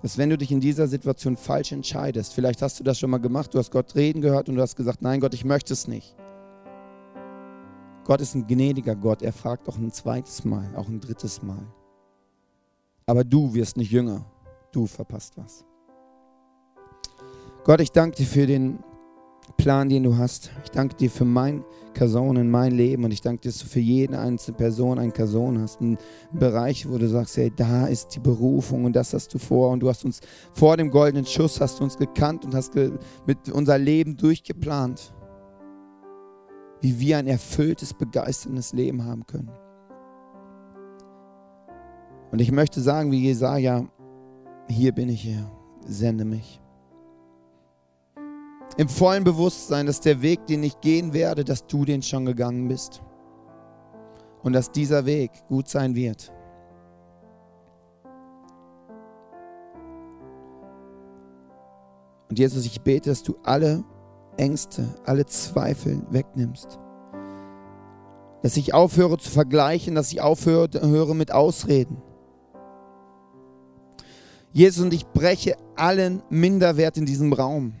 dass 0.00 0.16
wenn 0.16 0.30
du 0.30 0.38
dich 0.38 0.50
in 0.50 0.60
dieser 0.60 0.86
Situation 0.86 1.36
falsch 1.36 1.70
entscheidest, 1.70 2.32
vielleicht 2.32 2.62
hast 2.62 2.80
du 2.80 2.82
das 2.82 2.98
schon 2.98 3.10
mal 3.10 3.18
gemacht, 3.18 3.52
du 3.52 3.58
hast 3.58 3.70
Gott 3.70 3.94
reden 3.94 4.22
gehört 4.22 4.48
und 4.48 4.54
du 4.54 4.62
hast 4.62 4.74
gesagt, 4.74 5.02
nein 5.02 5.20
Gott, 5.20 5.34
ich 5.34 5.44
möchte 5.44 5.74
es 5.74 5.86
nicht. 5.86 6.16
Gott 8.04 8.22
ist 8.22 8.34
ein 8.34 8.46
gnädiger 8.46 8.96
Gott, 8.96 9.20
er 9.20 9.34
fragt 9.34 9.68
auch 9.68 9.76
ein 9.76 9.92
zweites 9.92 10.46
Mal, 10.46 10.74
auch 10.76 10.88
ein 10.88 10.98
drittes 10.98 11.42
Mal. 11.42 11.60
Aber 13.04 13.22
du 13.22 13.52
wirst 13.52 13.76
nicht 13.76 13.90
jünger, 13.90 14.24
du 14.72 14.86
verpasst 14.86 15.36
was. 15.36 15.62
Gott, 17.64 17.82
ich 17.82 17.92
danke 17.92 18.16
dir 18.16 18.26
für 18.26 18.46
den 18.46 18.78
Plan, 19.56 19.88
den 19.88 20.02
du 20.02 20.16
hast. 20.16 20.50
Ich 20.64 20.70
danke 20.70 20.96
dir 20.96 21.10
für 21.10 21.24
mein 21.24 21.64
Person 21.94 22.36
in 22.36 22.50
mein 22.50 22.72
Leben 22.72 23.04
und 23.04 23.10
ich 23.10 23.22
danke 23.22 23.42
dir, 23.42 23.48
dass 23.48 23.60
du 23.60 23.66
für 23.66 23.80
jede 23.80 24.18
einzelne 24.18 24.56
Person 24.56 24.98
einen 24.98 25.12
Person 25.12 25.60
hast, 25.60 25.80
einen 25.80 25.96
Bereich, 26.32 26.88
wo 26.88 26.98
du 26.98 27.08
sagst, 27.08 27.36
hey, 27.38 27.50
da 27.54 27.86
ist 27.86 28.08
die 28.08 28.20
Berufung 28.20 28.84
und 28.84 28.94
das 28.94 29.14
hast 29.14 29.32
du 29.32 29.38
vor 29.38 29.70
und 29.70 29.80
du 29.80 29.88
hast 29.88 30.04
uns 30.04 30.20
vor 30.52 30.76
dem 30.76 30.90
goldenen 30.90 31.24
Schuss, 31.24 31.60
hast 31.60 31.80
du 31.80 31.84
uns 31.84 31.96
gekannt 31.96 32.44
und 32.44 32.54
hast 32.54 32.72
ge 32.72 32.92
mit 33.26 33.50
unser 33.50 33.78
Leben 33.78 34.16
durchgeplant, 34.16 35.14
wie 36.82 37.00
wir 37.00 37.16
ein 37.16 37.26
erfülltes, 37.26 37.94
begeisterndes 37.94 38.74
Leben 38.74 39.04
haben 39.04 39.26
können. 39.26 39.50
Und 42.30 42.40
ich 42.40 42.52
möchte 42.52 42.80
sagen, 42.80 43.10
wie 43.10 43.22
Jesaja, 43.24 43.86
hier 44.68 44.92
bin 44.92 45.08
ich 45.08 45.22
hier, 45.22 45.50
sende 45.86 46.24
mich 46.24 46.60
im 48.76 48.88
vollen 48.88 49.24
Bewusstsein, 49.24 49.86
dass 49.86 50.00
der 50.00 50.20
Weg, 50.22 50.46
den 50.46 50.62
ich 50.62 50.80
gehen 50.80 51.12
werde, 51.12 51.44
dass 51.44 51.66
du 51.66 51.84
den 51.84 52.02
schon 52.02 52.26
gegangen 52.26 52.68
bist. 52.68 53.02
Und 54.42 54.52
dass 54.52 54.70
dieser 54.70 55.06
Weg 55.06 55.30
gut 55.48 55.68
sein 55.68 55.94
wird. 55.94 56.32
Und 62.28 62.38
Jesus, 62.38 62.66
ich 62.66 62.80
bete, 62.82 63.10
dass 63.10 63.22
du 63.22 63.36
alle 63.42 63.82
Ängste, 64.36 64.86
alle 65.04 65.24
Zweifel 65.26 66.02
wegnimmst. 66.10 66.78
Dass 68.42 68.56
ich 68.56 68.74
aufhöre 68.74 69.16
zu 69.16 69.30
vergleichen, 69.30 69.94
dass 69.94 70.12
ich 70.12 70.20
aufhöre 70.20 71.14
mit 71.14 71.32
Ausreden. 71.32 72.02
Jesus, 74.52 74.84
und 74.84 74.92
ich 74.94 75.06
breche 75.06 75.56
allen 75.76 76.22
Minderwert 76.28 76.96
in 76.98 77.06
diesem 77.06 77.32
Raum. 77.32 77.74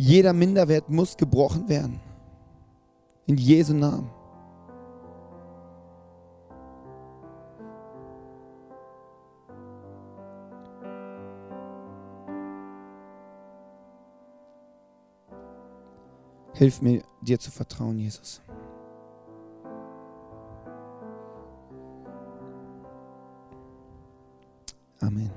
Jeder 0.00 0.32
Minderwert 0.32 0.88
muss 0.88 1.14
gebrochen 1.14 1.68
werden. 1.68 2.00
In 3.26 3.36
Jesu 3.36 3.74
Namen. 3.74 4.10
Hilf 16.54 16.80
mir, 16.80 17.02
dir 17.20 17.38
zu 17.38 17.50
vertrauen, 17.50 17.98
Jesus. 17.98 18.40
Amen. 25.00 25.30